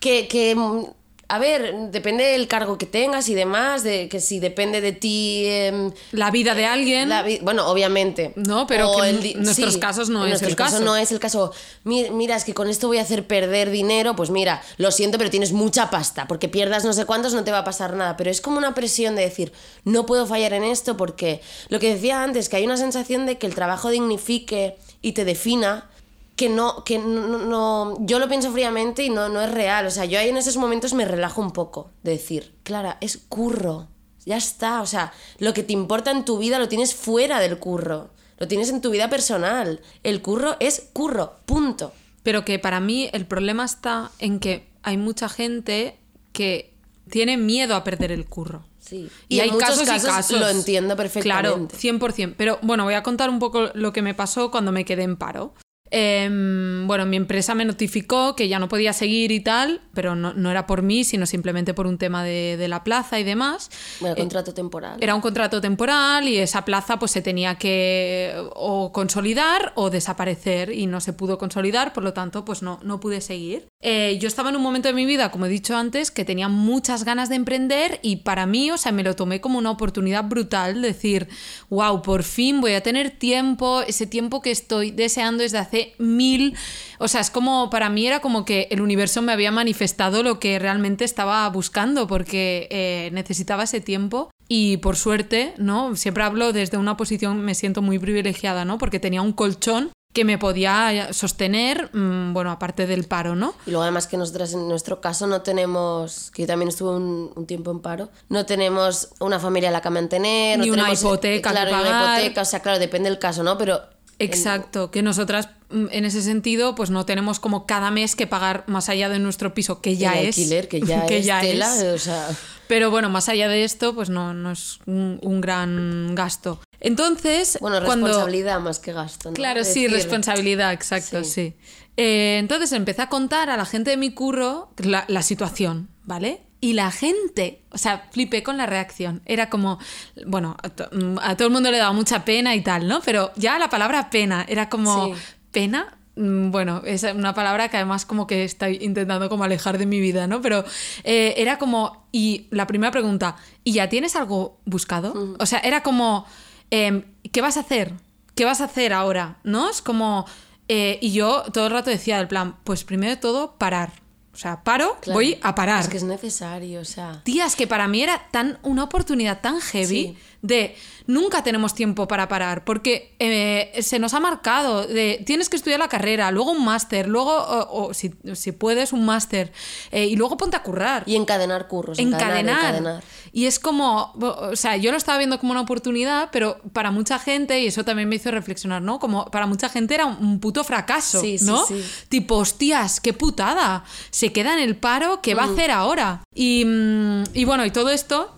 [0.00, 0.84] que, que, mm,
[1.28, 5.44] a ver, depende del cargo que tengas y demás, de que si depende de ti...
[5.46, 7.08] em, La vida de alguien.
[7.08, 8.32] la vi- bueno, obviamente.
[8.36, 10.84] No, pero que en di- nuestros casos no en es nuestros el casos caso.
[10.84, 11.52] no es el caso.
[11.84, 14.14] Mi- Mira, es que con esto voy a hacer perder dinero.
[14.16, 16.26] Pues mira, lo siento, pero tienes mucha pasta.
[16.28, 18.16] Porque pierdas no sé cuántos no te va a pasar nada.
[18.16, 19.52] Pero es como una presión de decir,
[19.84, 23.38] no puedo fallar en esto porque lo que decía antes, que hay una sensación de
[23.38, 25.88] que el trabajo dignifique y te defina.
[26.36, 29.86] Que no, que no, no- yo lo pienso fríamente y no, no es real.
[29.86, 33.18] O sea, yo ahí en esos momentos me relajo un poco de decir, Clara, es
[33.28, 33.88] curro.
[34.26, 37.58] Ya está, o sea, lo que te importa en tu vida lo tienes fuera del
[37.58, 38.08] curro,
[38.38, 39.80] lo tienes en tu vida personal.
[40.02, 41.92] El curro es curro, punto.
[42.22, 45.98] pero que para mí el problema está en que hay mucha gente
[46.32, 46.72] que
[47.10, 48.64] tiene miedo a perder el curro.
[48.80, 49.08] Sí.
[49.28, 50.40] Y, hay muchos casos, y casos.
[50.40, 51.76] Lo entiendo Claro, perfectamente.
[51.76, 52.34] 100%.
[52.36, 55.16] Pero bueno, voy a contar un poco lo que me pasó cuando me quedé en
[55.16, 55.54] paro.
[55.96, 60.34] Em, bueno, mi empresa me notificó que ya no podía seguir y tal, pero no,
[60.34, 63.70] no era por mí, sino simplemente por un tema de, de la plaza y demás.
[64.00, 64.96] Bueno, Eh, contrato temporal.
[65.00, 70.72] Era un contrato temporal y esa plaza pues se tenía que o consolidar o desaparecer
[70.72, 73.68] y no se pudo consolidar, por lo tanto pues no, no pude seguir.
[73.80, 76.48] Eh, yo estaba en un momento de mi vida, como he dicho antes, que tenía
[76.48, 80.24] muchas ganas de emprender y para mí, o sea, me lo tomé como una oportunidad
[80.24, 81.28] brutal, decir,
[81.70, 86.56] wow, por fin voy a tener tiempo, ese tiempo que estoy deseando desde hace mil,
[86.98, 90.38] o sea, es como, para mí era como que el universo me había manifestado lo
[90.38, 95.96] que realmente estaba buscando porque eh, necesitaba ese tiempo y por suerte, ¿no?
[95.96, 98.78] Siempre hablo desde una posición, me siento muy privilegiada, ¿no?
[98.78, 103.52] Porque tenía un colchón que me podía sostener, mm, bueno, aparte del paro, ¿no?
[103.66, 107.32] Y luego además que nosotras en nuestro caso no tenemos, que yo también estuve un,
[107.34, 110.84] un tiempo en paro, no tenemos una familia a la que mantener, Ni no una
[110.84, 113.58] tenemos, hipoteca claro, que ni una hipoteca, o sea, claro, depende del caso, ¿no?
[113.58, 113.82] Pero
[114.18, 118.64] Exacto, que nosotras mm, en ese sentido pues no tenemos como cada mes que pagar
[118.66, 120.38] más allá de nuestro piso, que ya el es.
[120.38, 120.80] alquiler, que
[121.22, 121.82] ya es tela, es.
[121.82, 122.28] o sea,
[122.68, 126.60] Pero bueno, más allá de esto, pues no, no es un, un gran gasto.
[126.80, 128.06] Entonces, bueno, cuando...
[128.06, 129.34] responsabilidad más que gasto, ¿no?
[129.34, 131.30] Claro, sí, responsabilidad, exacto, Sí.
[131.30, 131.54] sí.
[131.96, 136.40] Eh, entonces empecé a contar a la gente de mi curro la, la situación, ¿vale?
[136.64, 139.20] Y la gente, o sea, flipé con la reacción.
[139.26, 139.78] Era como,
[140.26, 140.88] bueno, a, to-
[141.20, 143.00] a todo el mundo le daba mucha pena y tal, ¿no?
[143.02, 145.20] Pero ya la palabra pena era como, Sí.
[145.52, 149.84] pena, Mm, bueno, es una palabra que además como que estoy intentando como alejar de
[149.84, 150.40] mi vida, ¿no?
[150.40, 150.64] Pero
[151.02, 153.34] eh, era como, y la primera pregunta,
[153.64, 155.34] ¿y ya tienes algo buscado?
[155.40, 156.24] O sea, era como,
[156.70, 157.02] em,
[157.32, 157.94] ¿qué vas a hacer?
[158.36, 159.38] ¿Qué vas a hacer ahora?
[159.42, 159.68] ¿No?
[159.68, 160.24] Es como,
[160.68, 163.90] eh, y yo todo el rato decía del plan, pues primero de todo, parar.
[164.34, 165.80] O sea, paro, claro, voy a parar.
[165.80, 167.20] Es que es necesario, o sea.
[167.22, 170.18] Tías, que para mí era tan una oportunidad tan heavy Sí.
[170.44, 170.76] De
[171.06, 175.80] nunca tenemos tiempo para parar, porque eh, se nos ha marcado de tienes que estudiar
[175.80, 179.52] la carrera, luego un máster, luego, o, o si, si puedes, un máster,
[179.90, 181.02] eh, y luego ponte a currar.
[181.06, 181.98] Y encadenar curros.
[181.98, 182.58] encadenar.
[182.74, 183.02] encadenar.
[183.32, 187.18] Y es como, o sea, yo lo estaba viendo como una oportunidad, pero para mucha
[187.18, 188.98] gente, y eso también me hizo reflexionar, ¿no?
[189.00, 191.64] Como para mucha gente era un puto fracaso, Sí, sí, ¿no?
[191.66, 191.82] sí.
[192.08, 193.84] Tipo, hostias, qué putada.
[194.10, 195.38] Se queda en el paro, ¿qué Mm.
[195.38, 196.22] va a hacer ahora?
[196.34, 198.32] Y, mm, y bueno, y todo esto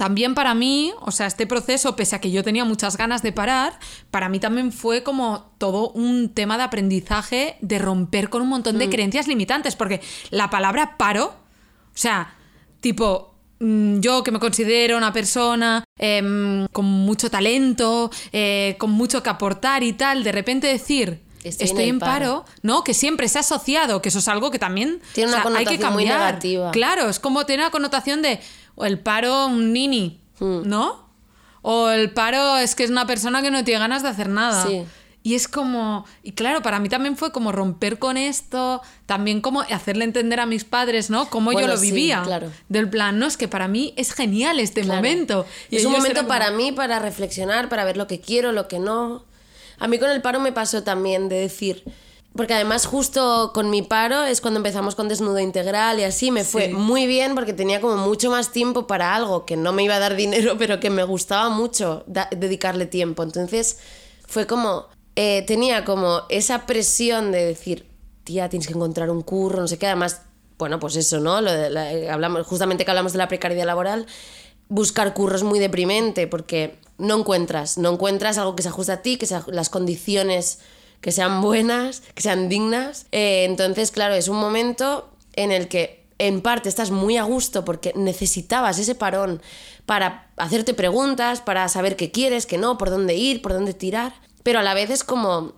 [0.00, 3.32] también para mí, o sea, este proceso, pese a que yo tenía muchas ganas de
[3.32, 3.78] parar,
[4.10, 8.76] para mí también fue como todo un tema de aprendizaje, de romper con un montón
[8.76, 8.78] Mm.
[8.78, 11.34] de creencias limitantes, porque la palabra paro, o
[11.98, 12.34] sea,
[12.80, 19.22] tipo, mm, yo que me considero una persona em, con mucho talento, eh, con mucho
[19.22, 21.20] que aportar y tal, de repente decir...
[21.42, 22.12] Estoy Estoy, en paro".
[22.12, 22.84] paro, ¿no?
[22.84, 25.48] Que siempre se ha asociado, que eso es algo que también Tiene una hay que
[25.78, 26.18] connotación muy cambiar.
[26.26, 26.70] negativa.
[26.70, 28.40] Claro, es como tiene una connotación de
[28.74, 30.62] o el paro un nini, Hmm.
[30.68, 31.08] ¿no?
[31.62, 34.66] O el paro es que es una persona que no tiene ganas de hacer nada.
[34.66, 34.84] Sí.
[35.22, 39.60] Y es como, y claro, para mí también fue como romper con esto, también como
[39.60, 41.28] hacerle entender a mis padres, ¿no?
[41.28, 42.22] Cómo yo lo sí, vivía.
[42.24, 42.50] claro.
[42.70, 44.96] Del plan, no, es que para mí es genial este Claro.
[44.96, 45.44] momento.
[45.68, 48.66] Y es un momento como- para mí para reflexionar, para ver lo que quiero, lo
[48.66, 49.26] que no.
[49.78, 51.84] A mí con el paro me pasó también de decir,
[52.36, 56.44] porque además justo con mi paro es cuando empezamos con desnudo integral y así me
[56.44, 56.72] fue Sí.
[56.72, 59.98] muy bien porque tenía como mucho más tiempo para algo que no me iba a
[59.98, 63.22] dar dinero, pero que me gustaba mucho dedicarle tiempo.
[63.24, 63.78] Entonces
[64.26, 67.86] fue como, eh, tenía como esa presión de decir,
[68.24, 70.22] tía, tienes que encontrar un curro, no sé qué, además,
[70.56, 71.40] bueno, pues eso, ¿no?
[71.40, 74.06] Lo de la- eh, hablamos, justamente que hablamos de la precariedad laboral,
[74.68, 79.16] buscar curros muy deprimente porque no encuentras, no encuentras algo que se ajuste a ti,
[79.16, 80.60] que sean las condiciones
[81.00, 83.06] que sean buenas, que sean dignas.
[83.12, 87.64] Eh, entonces, claro, es un momento en el que en parte estás muy a gusto
[87.64, 89.40] porque necesitabas ese parón
[89.86, 94.12] para hacerte preguntas, para saber qué quieres, qué no, por dónde ir, por dónde tirar,
[94.42, 95.54] pero a la vez es como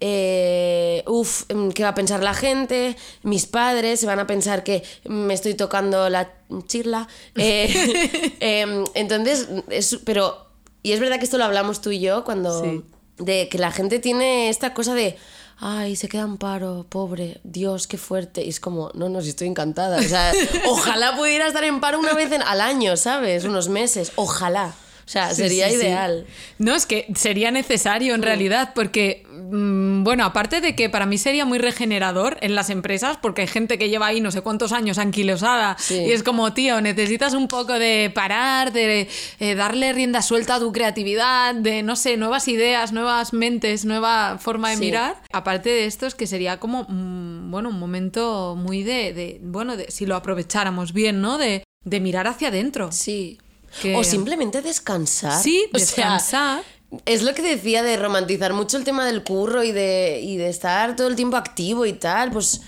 [0.00, 2.96] eh, uf, mm, ¿qué va a pensar la gente?
[3.22, 6.32] Mis padres se van a pensar que me estoy tocando la
[6.66, 7.08] chirla.
[7.36, 10.46] Eh, em, entonces, es, pero,
[10.82, 12.82] y es verdad que esto lo hablamos tú y yo cuando, Sí.
[13.18, 15.16] De que la gente tiene esta cosa de,
[15.58, 18.44] ay, se queda en paro, pobre, Dios, qué fuerte.
[18.44, 19.98] Y es como, no, no, si estoy encantada.
[19.98, 20.32] O sea,
[20.68, 23.44] ojalá pudiera estar en paro una vez en- al año, ¿sabes?
[23.44, 24.74] Unos meses, ojalá.
[25.06, 25.80] O sea, Sí, sería sí, sí.
[25.82, 26.26] ideal.
[26.58, 31.16] No, es que sería necesario en realidad, porque mm, bueno, aparte de que para mí
[31.16, 34.72] sería muy regenerador en las empresas, porque hay gente que lleva ahí no sé cuántos
[34.72, 40.22] años anquilosada y es como, tío, necesitas un poco de parar, de eh, darle rienda
[40.22, 45.22] suelta a tu creatividad, de, no sé, nuevas ideas, nuevas mentes, nueva forma de mirar.
[45.32, 49.76] Aparte de esto, es que sería como, mm, bueno, un momento muy de, de- bueno,
[49.76, 51.38] de, si lo aprovecháramos bien, ¿no?
[51.38, 52.90] De, de mirar hacia adentro.
[52.90, 53.38] Sí.
[53.82, 55.42] Que- O simplemente descansar.
[55.42, 56.62] Sí, O sea, descansar.
[57.04, 60.48] es lo que decía de romantizar mucho el tema del curro y de, y de
[60.48, 62.30] estar todo el tiempo activo y tal.
[62.30, 62.62] Pues,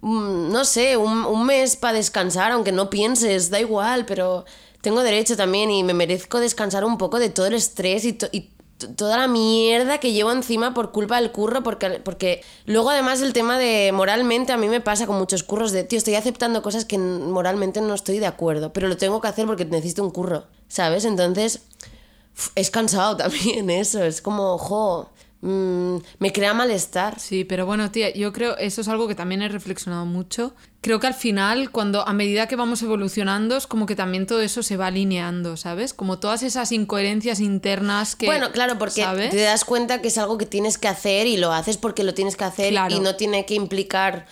[0.00, 4.44] mm, no sé, un, un mes para descansar, aunque no pienses, da igual, pero
[4.80, 8.28] tengo derecho también y me merezco descansar un poco de todo el estrés y, to-
[8.32, 8.50] y
[8.96, 13.32] toda la mierda que llevo encima por culpa del curro, porque, porque luego además el
[13.32, 16.84] tema de moralmente a mí me pasa con muchos curros de, tío, estoy aceptando cosas
[16.84, 20.44] que moralmente no estoy de acuerdo, pero lo tengo que hacer porque necesito un curro,
[20.68, 21.04] ¿sabes?
[21.04, 21.62] Entonces
[22.54, 25.10] es cansado también eso, es como, jo,
[25.42, 27.18] mm, me crea malestar.
[27.20, 30.54] Sí, pero bueno, tía, yo creo, eso es algo que también he reflexionado mucho.
[30.80, 34.40] Creo que al final, cuando a medida que vamos evolucionando, es como que también todo
[34.40, 35.92] eso se va alineando, ¿sabes?
[35.92, 38.26] Como todas esas incoherencias internas que.
[38.26, 39.30] bueno, claro, porque ¿sabes?
[39.30, 42.14] te das cuenta que es algo que tienes que hacer y lo haces porque lo
[42.14, 42.94] tienes que hacer Claro.
[42.94, 44.26] y no tiene que implicar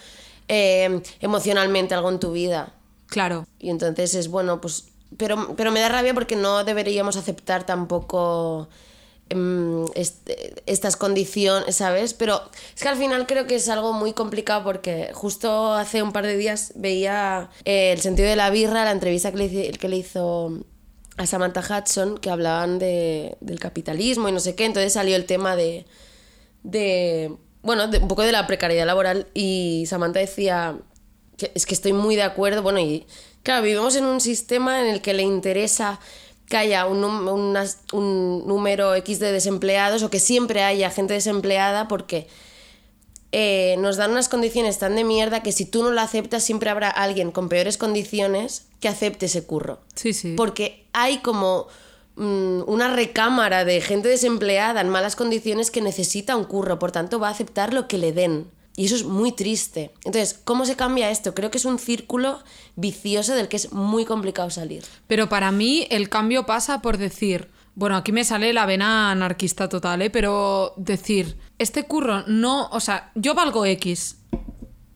[0.48, 2.72] eh, emocionalmente algo en tu vida.
[3.09, 3.46] Claro.
[3.59, 4.88] Y entonces es bueno, pues.
[5.16, 8.68] Pero, pero me da rabia porque no deberíamos aceptar tampoco
[9.31, 10.31] em, est-
[10.66, 12.14] estas condiciones, ¿sabes?
[12.14, 12.41] Pero
[12.74, 16.24] es que al final creo que es algo muy complicado porque justo hace un par
[16.26, 19.97] de días veía eh, El sentido de la birra, la entrevista que le, que le
[19.97, 20.53] hizo
[21.16, 24.64] a Samantha Hudson, que hablaban de, del capitalismo y no sé qué.
[24.64, 25.85] Entonces salió el tema de.
[26.62, 30.79] de bueno, un poco de la precariedad laboral y Samantha decía
[31.37, 32.62] que es que estoy muy de acuerdo.
[32.62, 33.07] Bueno, y
[33.43, 35.99] claro, vivimos en un sistema en el que le interesa
[36.49, 41.88] que haya un, unas- un número X de desempleados o que siempre haya gente desempleada
[41.88, 42.26] porque
[43.32, 46.70] eh, nos dan unas condiciones tan de mierda que si tú no lo aceptas siempre
[46.70, 49.80] habrá alguien con peores condiciones que acepte ese curro.
[49.94, 50.34] Sí, sí.
[50.36, 51.66] Porque hay como
[52.16, 57.18] mm, una recámara de gente desempleada en malas condiciones que necesita un curro, por tanto
[57.20, 58.51] va a aceptar lo que le den.
[58.79, 59.91] Y eso es muy triste.
[60.05, 61.35] Entonces, ¿cómo se cambia esto?
[61.35, 62.39] Creo que es un círculo
[62.76, 64.85] vicioso del que es muy complicado salir.
[65.09, 69.68] Pero para mí el cambio pasa por decir, bueno, aquí me sale la vena anarquista
[69.68, 70.11] total, ¿eh?
[70.11, 74.18] Pero decir, este curro no, o sea, yo valgo X.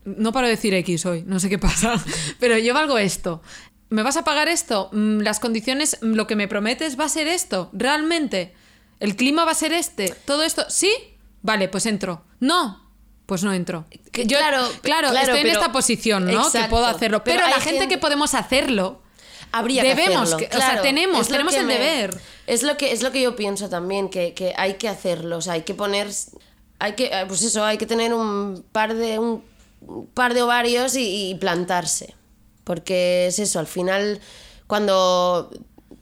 [0.05, 2.01] No paro de decir X hoy, no sé qué pasa,
[2.39, 3.43] pero yo valgo esto.
[3.89, 4.91] ¿Me vas a pagar esto?
[4.93, 8.55] Mm, Las condiciones, mm, lo que me prometes va a ser esto, realmente.
[9.01, 10.15] ¿El clima va a ser este?
[10.25, 10.67] ¿Todo esto?
[10.69, 10.95] ¿Sí?
[11.43, 12.23] Vale, pues entro.
[12.39, 12.82] No,
[13.27, 13.85] pues no entro.
[14.11, 16.31] Que- Yo, claro, claro, claro, estoy en esta posición, ¿no?
[16.43, 16.71] Que Exacto.
[16.71, 17.23] puedo hacerlo.
[17.25, 19.01] Pero Pero, la gente, gente- que podemos hacerlo,
[19.55, 20.37] Habría que Debemos, hacerlo.
[20.49, 22.19] que- o sea, tenemos, tenemos que el me- deber.
[22.47, 25.37] Es lo, que, es lo que yo pienso también, que, que hay que hacerlo.
[25.37, 26.09] O sea, hay que poner.
[26.79, 29.45] Hay que, eh, pues eso, hay que tener un par de, un,
[29.83, 32.15] un par de ovarios y, y plantarse.
[32.65, 34.21] Porque es eso, al final,
[34.67, 35.51] cuando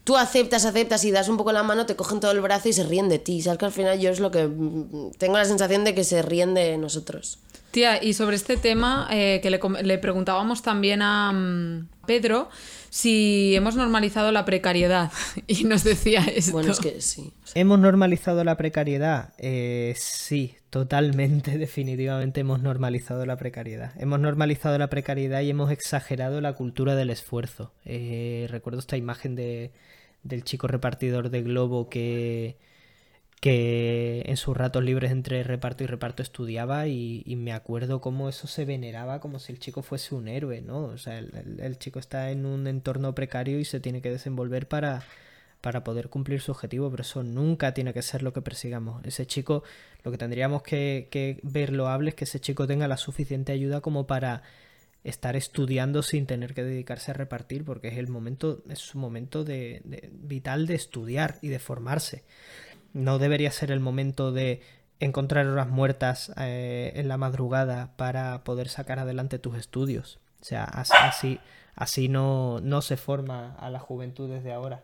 [0.03, 2.73] tú aceptas, aceptas y das un poco la mano, te cogen todo el brazo y
[2.73, 3.41] se ríen de ti.
[3.41, 4.47] ¿Sabes que al final yo es lo que.
[4.47, 7.39] mm, Tengo la sensación de que se ríen de nosotros.
[7.71, 12.49] Tía, y sobre este tema eh, que le, preguntábamos también a mm, Pedro
[12.91, 15.13] si hemos normalizado la precariedad
[15.47, 16.51] y nos decía esto.
[16.51, 17.31] Bueno, es que sí.
[17.55, 19.33] ¿Hemos normalizado la precariedad?
[19.37, 23.93] Eh, sí, totalmente, definitivamente hemos normalizado la precariedad.
[23.97, 27.71] Hemos normalizado la precariedad y hemos exagerado la cultura del esfuerzo.
[27.85, 29.71] Eh, recuerdo esta imagen de,
[30.23, 32.57] del chico repartidor de globo que,
[33.41, 38.47] que en sus ratos libres entre reparto y reparto estudiaba y, me acuerdo cómo eso
[38.47, 40.85] se veneraba como si el chico fuese un héroe, ¿no?
[40.85, 45.03] O sea, el chico está en un entorno precario y se tiene que desenvolver para,
[45.61, 49.03] para poder cumplir su objetivo, pero eso nunca tiene que ser lo que persigamos.
[49.05, 49.63] Ese chico,
[50.03, 53.81] lo que tendríamos que, que ver loable es que ese chico tenga la suficiente ayuda
[53.81, 54.43] como para
[55.03, 59.43] estar estudiando sin tener que dedicarse a repartir, porque es el momento, es su momento
[59.43, 62.23] de, de- vital de estudiar y de formarse.
[62.93, 64.61] No debería ser el momento de
[64.99, 70.19] encontrar horas muertas eh, en la madrugada para poder sacar adelante tus estudios.
[70.41, 71.39] O sea, as- así,
[71.75, 74.83] así no, no se forma a la juventud desde ahora.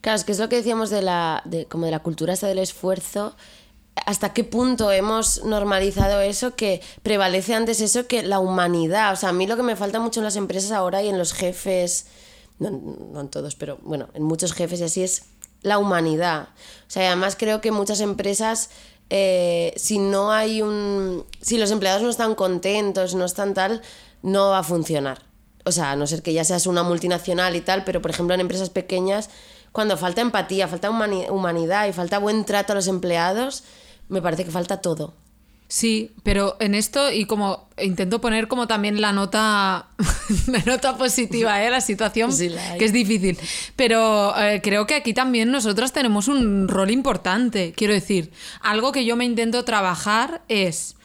[0.00, 2.46] Claro, es que es lo que decíamos de la, de, como de la cultura esta
[2.46, 3.36] del esfuerzo.
[4.06, 9.12] ¿Hasta qué punto hemos normalizado eso que prevalece antes eso que la humanidad?
[9.12, 11.18] O sea, a mí lo que me falta mucho en las empresas ahora y en
[11.18, 12.06] los jefes,
[12.58, 15.26] no, no en todos, pero bueno, en muchos jefes y así es
[15.62, 16.48] la humanidad.
[16.86, 18.70] O sea, además creo que muchas empresas,
[19.10, 21.24] eh, si no hay un...
[21.40, 23.82] Si los empleados no están contentos, no están tal,
[24.22, 25.22] no va a funcionar.
[25.64, 28.34] O sea, a no ser que ya seas una multinacional y tal, pero por ejemplo
[28.34, 29.28] en empresas pequeñas,
[29.72, 33.64] cuando falta empatía, falta humani- humanidad y falta buen trato a los empleados,
[34.08, 35.14] me parece que falta todo.
[35.70, 39.88] Sí, pero en esto y como intento poner como también la nota,
[40.46, 41.68] la nota positiva, ¿eh?
[41.68, 42.78] la situación, Sí, la hay.
[42.78, 43.38] que es difícil.
[43.76, 47.74] Pero eh, creo que aquí también nosotras tenemos un rol importante.
[47.76, 50.96] Quiero decir, algo que yo me intento trabajar es,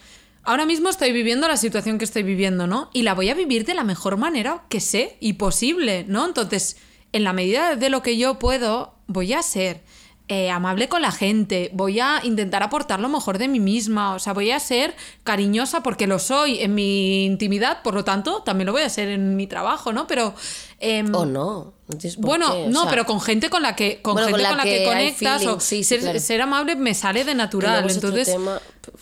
[0.44, 2.90] ahora mismo estoy viviendo la situación que estoy viviendo, ¿no?
[2.94, 6.26] Y la voy a vivir de la mejor manera que sé y posible, ¿no?
[6.26, 6.78] Entonces,
[7.12, 9.82] en la medida de lo que yo puedo, voy a ser
[10.30, 14.20] eh, amable con la gente, voy a intentar aportar lo mejor de mí misma, o
[14.20, 14.96] sea, voy a ser
[15.26, 19.10] cariñosa porque lo soy en mi intimidad, por lo tanto, también lo voy a ser
[19.10, 20.08] en mi trabajo, ¿no?
[20.08, 20.34] Pero...
[20.80, 21.74] em, O no.
[21.88, 24.50] no bueno, qué, no, sea, pero con gente con la que con Bueno, gente con
[24.52, 26.20] con la que, conectas feeling, o sí, sí, ser, claro.
[26.20, 27.86] ser amable me sale de natural.
[27.86, 28.62] es Entonces, tema-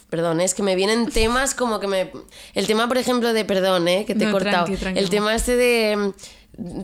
[0.10, 2.12] perdón, es que me vienen temas como que me...
[2.56, 4.06] El tema, por ejemplo, de, perdón, ¿eh?
[4.06, 4.66] que te he No, cortado.
[4.66, 5.12] tranqui, tranqui, el no.
[5.12, 6.14] tema este de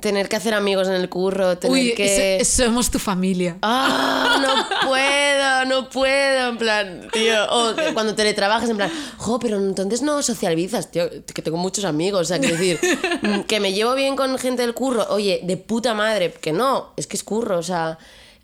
[0.01, 2.43] tener que hacer amigos en el curro, tener uy, que...
[2.45, 3.57] somos tu familia.
[3.61, 4.41] ¡Ah!
[4.41, 6.49] No puedo, no puedo.
[6.49, 7.35] En plan, tío.
[7.51, 11.09] O que cuando teletrabajas, en plan, jo, pero entonces no socializas, tío.
[11.33, 12.21] Que tengo muchos amigos.
[12.21, 12.79] O sea, quiero decir,
[13.21, 15.05] mm, que me llevo bien con gente del curro.
[15.09, 16.31] Oye, de puta madre.
[16.33, 17.57] Que no, es que es curro.
[17.57, 17.97] O sea.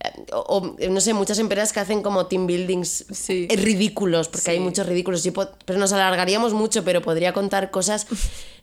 [0.03, 3.47] eh, O, o, no sé, muchas empresas que hacen como team buildings Sí.
[3.49, 5.23] eh, ridículos, porque hay muchos ridículos.
[5.65, 8.05] Pero nos alargaríamos mucho, pero podría contar cosas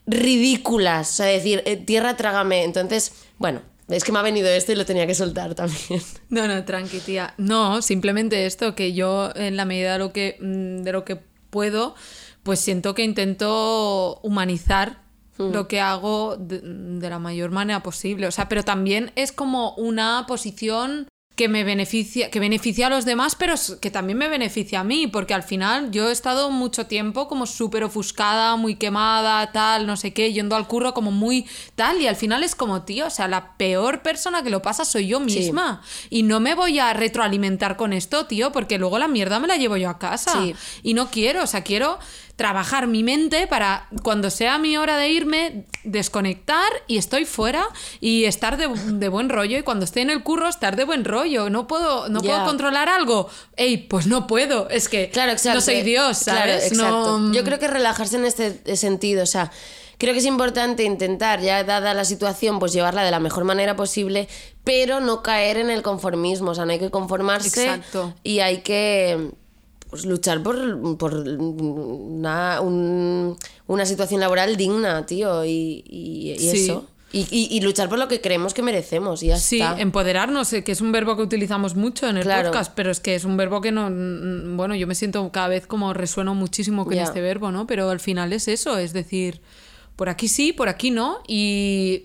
[0.07, 1.11] ridículas.
[1.11, 2.65] O sea, decir, eh, tierra trágame.
[2.65, 6.03] Entonces, bueno, es que me ha venido esto y lo tenía que soltar también.
[6.29, 7.35] No, no, tranqui, tía.
[7.39, 11.17] No, simplemente esto, que yo en la medida de lo que, mm, de lo que
[11.51, 11.95] puedo,
[12.43, 15.03] pues siento que intento humanizar
[15.39, 18.27] lo que hago de, de la mayor manera posible.
[18.27, 21.09] O sea, pero también es como una posición
[21.41, 25.07] que me beneficia, que beneficia a los demás, pero que también me beneficia a mí,
[25.07, 29.97] porque al final yo he estado mucho tiempo como súper ofuscada, muy quemada, tal, no
[29.97, 33.11] sé qué, yendo al curro como muy tal, y al final es como, tío, o
[33.11, 35.81] sea, la peor persona que lo pasa soy yo misma.
[36.11, 39.57] Y no me voy a retroalimentar con esto, tío, porque luego la mierda me la
[39.57, 40.33] llevo yo a casa.
[40.33, 40.55] Sí.
[40.83, 41.99] Y no quiero, o sea, quiero
[42.41, 47.69] trabajar mi mente para cuando sea mi hora de irme, desconectar y estoy fuera
[48.01, 49.59] y estar de, de buen rollo.
[49.59, 51.51] Y cuando esté en el curro, estar de buen rollo.
[51.51, 53.29] No puedo, no puedo controlar algo.
[53.59, 54.71] Ey, pues no puedo.
[54.71, 55.57] Es que Claro, exacto.
[55.57, 56.73] no soy Dios, Claro, ¿sabes?
[56.73, 57.19] exacto.
[57.19, 59.53] No- Yo creo que relajarse en este sentido, o sea,
[59.99, 63.77] creo que es importante intentar, ya dada la situación, pues llevarla de la mejor manera
[63.77, 64.29] posible,
[64.65, 68.15] pero no caer en el conformismo, o sea, no hay que conformarse Exacto.
[68.23, 69.33] y hay que
[69.91, 73.37] pues, luchar por, por una, un-
[73.67, 76.65] una situación laboral digna, tío, y, y- y Sí.
[76.65, 76.87] eso.
[77.13, 79.81] Y, y- y luchar por lo que creemos que merecemos, y ya Sí, está.
[79.81, 82.51] empoderarnos, eh, que es un verbo que utilizamos mucho en el Claro.
[82.53, 83.91] podcast, pero es que es un verbo que no.
[83.91, 87.67] mm, Bueno, yo me siento cada vez como resueno muchísimo con este verbo, ¿no?
[87.67, 89.41] Pero al final es eso, es decir,
[89.97, 91.19] por aquí sí, por aquí no.
[91.27, 92.05] Y.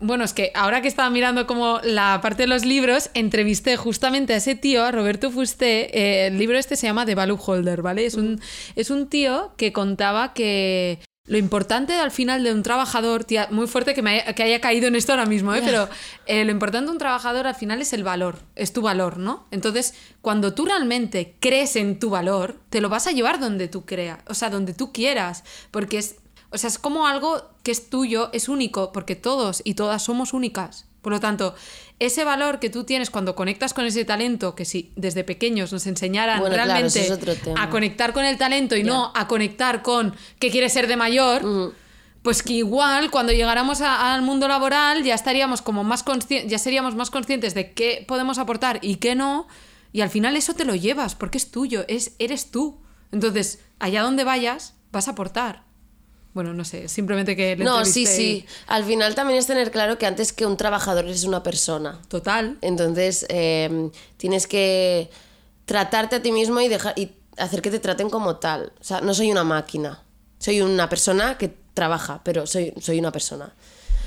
[0.00, 4.32] Bueno, es que ahora que estaba mirando como la parte de los libros, entrevisté justamente
[4.32, 5.90] a ese tío, a Roberto Fusté.
[5.98, 8.06] eh, el libro este se llama The Value Holder, ¿vale?
[8.06, 8.40] Es un,
[8.76, 13.66] es un tío que contaba que lo importante al final de un trabajador, tía, muy
[13.66, 15.60] fuerte que, me haya, que haya caído en esto ahora mismo, ¿eh?
[15.62, 15.88] pero
[16.26, 19.46] eh, lo importante de un trabajador al final es el valor, es tu valor, ¿no?
[19.50, 23.84] Entonces, cuando tú realmente crees en tu valor, te lo vas a llevar donde tú
[23.84, 26.16] creas, o sea, donde tú quieras, porque es,
[26.50, 30.32] o sea, es como algo que es tuyo, es único, porque todos y todas somos
[30.32, 30.86] únicas.
[31.02, 31.54] Por lo tanto,
[32.00, 35.86] ese valor que tú tienes cuando conectas con ese talento, que si desde pequeños nos
[35.86, 37.08] enseñaran Bueno, realmente es
[37.56, 41.42] a conectar con el talento y no a conectar con qué quieres ser de mayor,
[42.22, 46.58] pues que igual cuando llegáramos a- al mundo laboral ya estaríamos como más conscientes, ya
[46.58, 49.46] seríamos más conscientes de qué podemos aportar y qué no,
[49.92, 52.80] y al final eso te lo llevas porque es tuyo, es eres tú.
[53.12, 55.62] Entonces, allá donde vayas, vas a aportar.
[56.38, 58.46] Bueno, no sé, simplemente que le No, sí, sí.
[58.68, 62.00] Al final también es tener claro que antes que un trabajador eres una persona.
[62.06, 62.58] Total.
[62.60, 65.10] Entonces, eh, tienes que
[65.64, 68.72] tratarte a ti mismo y, dejar, y hacer que te traten como tal.
[68.80, 70.04] O sea, no soy una máquina.
[70.38, 73.52] Soy una persona que trabaja, pero soy, soy una persona.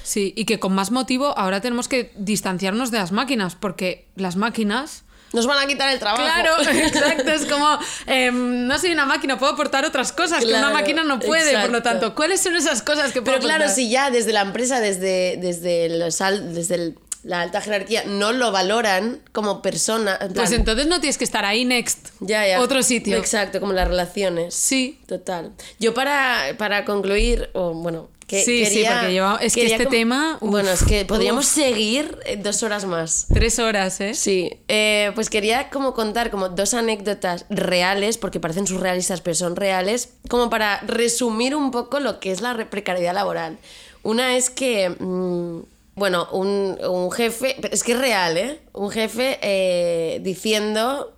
[0.01, 4.38] Sí, y que con más motivo ahora tenemos que distanciarnos de las máquinas, porque las
[4.38, 5.03] máquinas...
[5.34, 6.23] Nos van a quitar el trabajo.
[6.23, 10.71] Claro, exacto, es como, em, no soy una máquina, puedo aportar otras cosas que una
[10.71, 13.89] máquina no puede, por lo tanto, ¿cuáles son esas cosas que puedo Pero claro, si
[13.89, 15.86] ya desde la empresa, desde, desde,
[16.23, 20.17] al- desde el- la alta jerarquía, no lo valoran como persona.
[20.22, 22.59] en Pues entonces no tienes que estar ahí next, ya, ya.
[22.61, 23.17] otro sitio.
[23.17, 24.53] Exacto, como las relaciones.
[24.55, 25.51] Sí, Total.
[25.80, 29.86] Yo para, para concluir, o bueno, que Sí, sí, quería, porque lleva- es que este
[29.88, 31.51] tema, uf, bueno, es que podríamos uf.
[31.53, 33.28] seguir eh, dos horas más.
[33.34, 34.13] tres horas, ¿eh?
[34.13, 39.57] Sí, eh, pues quería como contar como dos anécdotas reales, porque parecen surrealistas, pero son
[39.57, 43.57] reales, como para resumir un poco lo que es la re- precariedad laboral.
[44.03, 45.59] Una es que, mm,
[45.95, 48.59] bueno, un, un jefe, es que es real, ¿eh?
[48.73, 51.13] Un jefe eh, diciendo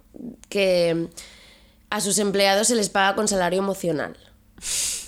[0.50, 1.08] que
[1.90, 4.18] a sus empleados se les paga con salario emocional.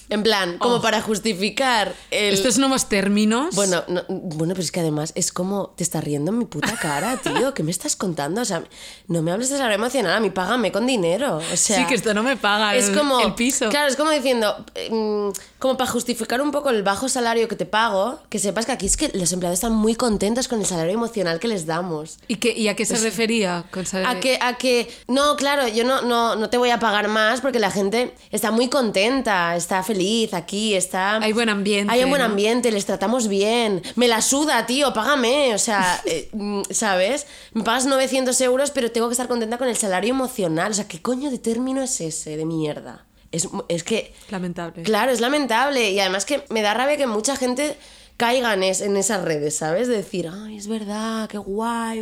[0.10, 0.82] En plan, como Oh.
[0.82, 2.34] para justificar el...
[2.34, 3.56] Estos nuevos términos.
[3.56, 6.78] Bueno, no- bueno, pero es que además es como te estás riendo en mi puta
[6.78, 7.54] cara, tío.
[7.54, 8.42] ¿Qué me estás contando?
[8.42, 8.64] O sea,
[9.08, 11.38] no me hables de salario emocional, a mí págame con dinero.
[11.38, 13.70] O sea, sí, que esto no me paga es el, como el piso.
[13.70, 15.30] Claro, es como diciendo, mm,
[15.60, 18.86] como para justificar un poco el bajo salario que te pago, que sepas que aquí
[18.86, 22.20] es que los empleados están muy contentos con el salario emocional que les damos.
[22.28, 24.18] ¿Y, qué- y a qué se refería con salario?
[24.18, 27.42] A que, a que, no, claro, yo no, no, no te voy a pagar más
[27.42, 29.95] porque la gente está muy contenta, está feliz
[30.34, 31.18] aquí, está...
[31.18, 32.28] Hay buen ambiente, Hay un buen ¿no?
[32.28, 33.82] ambiente, les tratamos bien.
[33.96, 35.54] Me la suda, tío, págame.
[35.54, 37.28] O sea, eh, mm, ¿sabes?
[37.54, 40.72] Me pagas 900 euros, pero tengo que estar contenta con el salario emocional.
[40.72, 43.06] O sea, ¿qué coño de término es ese de mierda?
[43.32, 44.14] Es, es que...
[44.30, 44.84] Lamentable.
[44.84, 45.92] Claro, es lamentable.
[45.92, 47.76] Y además que me da rabia que mucha gente
[48.18, 49.88] caiga en, es- en esas redes, ¿sabes?
[49.88, 52.02] De decir, ay, es verdad, qué guay,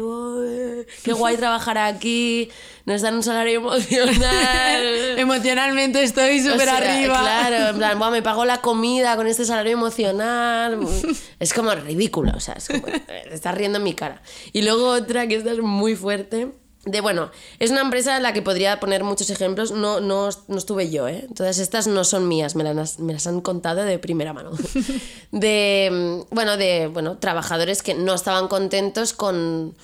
[1.03, 2.49] qué guay trabajar aquí,
[2.85, 4.83] nos dan un salario emocional.
[5.17, 7.19] Emocionalmente estoy O súper sea, arriba.
[7.19, 10.79] Claro, en plan, "Buah, me pago la comida con este salario emocional.
[11.39, 14.21] Es como ridículo, o sea, es como, te estás riendo en mi cara.
[14.53, 16.53] Y luego otra que esta es muy fuerte.
[16.85, 20.57] De bueno, es una empresa en la que podría poner muchos ejemplos, no, no, no
[20.57, 21.27] estuve yo, ¿eh?
[21.33, 24.51] Todas estas no son mías, me las, me las han contado de primera mano.
[25.31, 29.75] De, bueno, de, bueno, trabajadores que no estaban contentos con,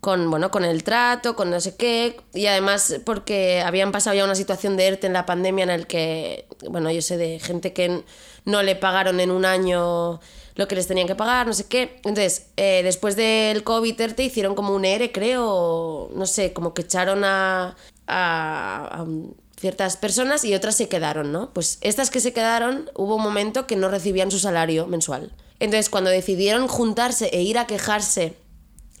[0.00, 4.24] con, bueno, con el trato, con no sé qué, y además porque habían pasado ya
[4.24, 7.72] una situación de ERTE en la pandemia en el que, bueno, yo sé de gente
[7.72, 8.04] que
[8.44, 10.20] no le pagaron en un año
[10.56, 11.96] lo que les tenían que pagar, no sé qué.
[12.04, 16.74] Entonces, eh, después del COVID ERTE hicieron como un ERE, creo, o no sé, como
[16.74, 17.76] que echaron a-
[18.08, 19.04] a
[19.60, 21.50] ciertas personas y otras se quedaron, ¿no?
[21.52, 25.32] Pues estas que se quedaron, hubo un momento que no recibían su salario mensual.
[25.60, 28.36] Entonces, cuando decidieron juntarse e ir a quejarse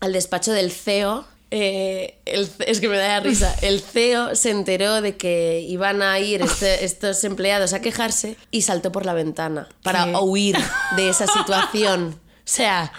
[0.00, 5.00] al despacho del CEO, eh, el- es que me da risa, el CEO se enteró
[5.00, 9.68] de que iban a ir este- estos empleados a quejarse y saltó por la ventana
[9.82, 10.16] para ¿Qué?
[10.16, 10.56] huir
[10.96, 12.20] de esa situación.
[12.38, 12.92] O sea,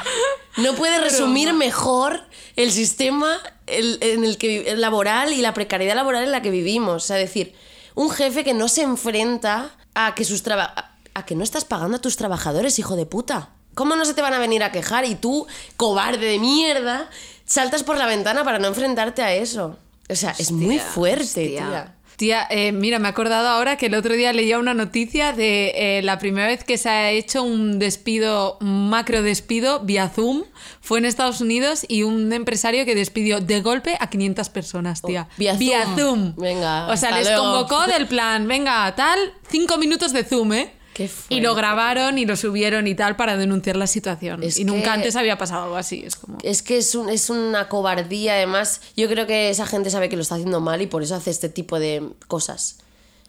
[0.58, 2.22] no puede resumir mejor
[2.56, 6.50] el sistema el- en el que el laboral y la precariedad laboral en la que
[6.52, 7.04] vivimos.
[7.04, 7.54] O sea, decir,
[7.96, 11.98] un jefe que no se enfrenta a que sus traba- a que no estás pagando
[11.98, 13.50] a tus trabajadores, hijo de puta.
[13.74, 17.10] ¿Cómo no se te van a venir a quejar y tú, cobarde de mierda,
[17.48, 19.78] saltas por la ventana para no enfrentarte a eso?
[20.10, 21.94] O sea, es muy fuerte, tía.
[22.18, 25.72] Tía, eh, mira, me he acordado ahora que el otro día leía una noticia de
[25.76, 30.44] eh, la primera vez que se ha hecho un despido, un macro despido vía Zoom,
[30.82, 35.28] fue en Estados Unidos y un empresario que despidió de golpe a 500 personas, tía.
[35.30, 35.96] Oh, vía Zoom.
[35.96, 36.36] Zoom.
[36.38, 37.44] Venga, O sea, les luego.
[37.44, 39.20] convocó del plan, venga, tal,
[39.52, 40.74] cinco minutos de Zoom, ¿eh?
[41.30, 44.44] Y lo grabaron y lo subieron y tal para denunciar la situación.
[44.44, 46.04] Es y nunca antes había pasado algo así.
[46.06, 46.38] Es como...
[46.44, 48.82] Es que es, un- es una cobardía, además.
[48.96, 51.30] Yo creo que esa gente sabe que lo está haciendo mal y por eso hace
[51.32, 52.78] este tipo de cosas.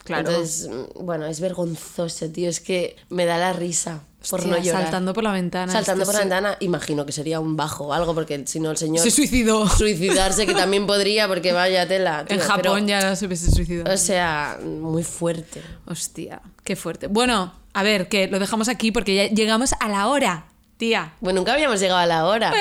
[0.05, 0.29] Claro.
[0.29, 2.49] Entonces, mm, bueno, es vergonzoso, tío.
[2.49, 4.81] Es que me da la risa por Hostia, no llorar.
[4.83, 5.71] Saltando por la ventana.
[5.71, 8.77] Saltando por la ventana, imagino que sería un bajo o algo, porque si no el
[8.77, 9.03] señor...
[9.03, 9.67] Se suicidó.
[9.69, 12.25] Suicidarse, que también podría, porque vaya tela.
[12.25, 13.93] tío, En pero, Japón ya se hubiese suicidado.
[13.93, 15.61] O sea, muy fuerte.
[15.85, 17.07] Hostia, qué fuerte.
[17.07, 20.45] Bueno, a ver, que lo dejamos aquí porque ya llegamos a la hora,
[20.77, 21.13] tía.
[21.19, 22.53] Bueno, nunca habíamos llegado a la hora.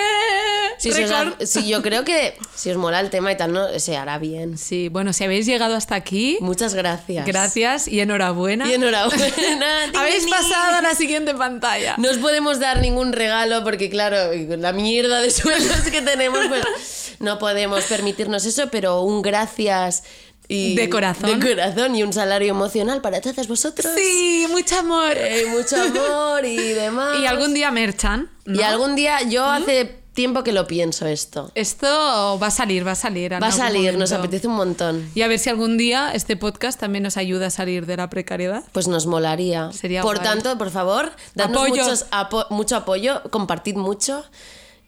[0.79, 0.95] Si, ha-
[1.25, 1.43] récord.
[1.45, 4.57] si yo creo que si os mola el tema y tal, no se hará bien.
[4.59, 7.27] Sí, bueno, si habéis llegado hasta aquí, Muchas gracias.
[7.27, 8.65] gracias y enhorabuena.
[8.71, 9.25] Y enhorabuena.
[9.99, 11.97] habéis pasado a la siguiente pantalla.
[11.99, 14.17] No os podemos dar ningún regalo porque, claro,
[14.49, 20.05] con la mierda de sueldos que tenemos, pues no podemos permitirnos eso, pero un gracias
[20.49, 21.39] y De corazón.
[21.39, 23.93] de corazón y un salario emocional para todos vosotros.
[23.97, 25.13] Sí, mucho amor.
[25.17, 27.19] Eh, mucho amor y demás.
[27.21, 28.31] y algún día merchan.
[28.47, 28.59] ¿no?
[28.59, 31.53] Y algún día, yo hace tiempo que lo pienso esto.
[31.55, 33.33] Esto va a salir, va a salir.
[33.35, 34.17] Va a salir, nos momento.
[34.17, 35.11] apetece un montón.
[35.15, 38.09] Y a ver si algún día este podcast también nos ayuda a salir de la
[38.11, 38.65] precariedad.
[38.73, 39.71] Pues nos molaría.
[39.73, 40.27] Sería por guay.
[40.29, 41.83] tanto, por favor, dadnos Apoyo.
[41.85, 44.25] muchos apo- mucho apoyo, compartid mucho.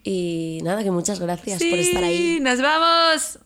[0.02, 2.16] Y nada, que muchas gracias por estar ahí.
[2.36, 3.38] Sí, nos vamos.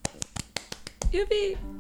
[1.12, 1.74] Yupi.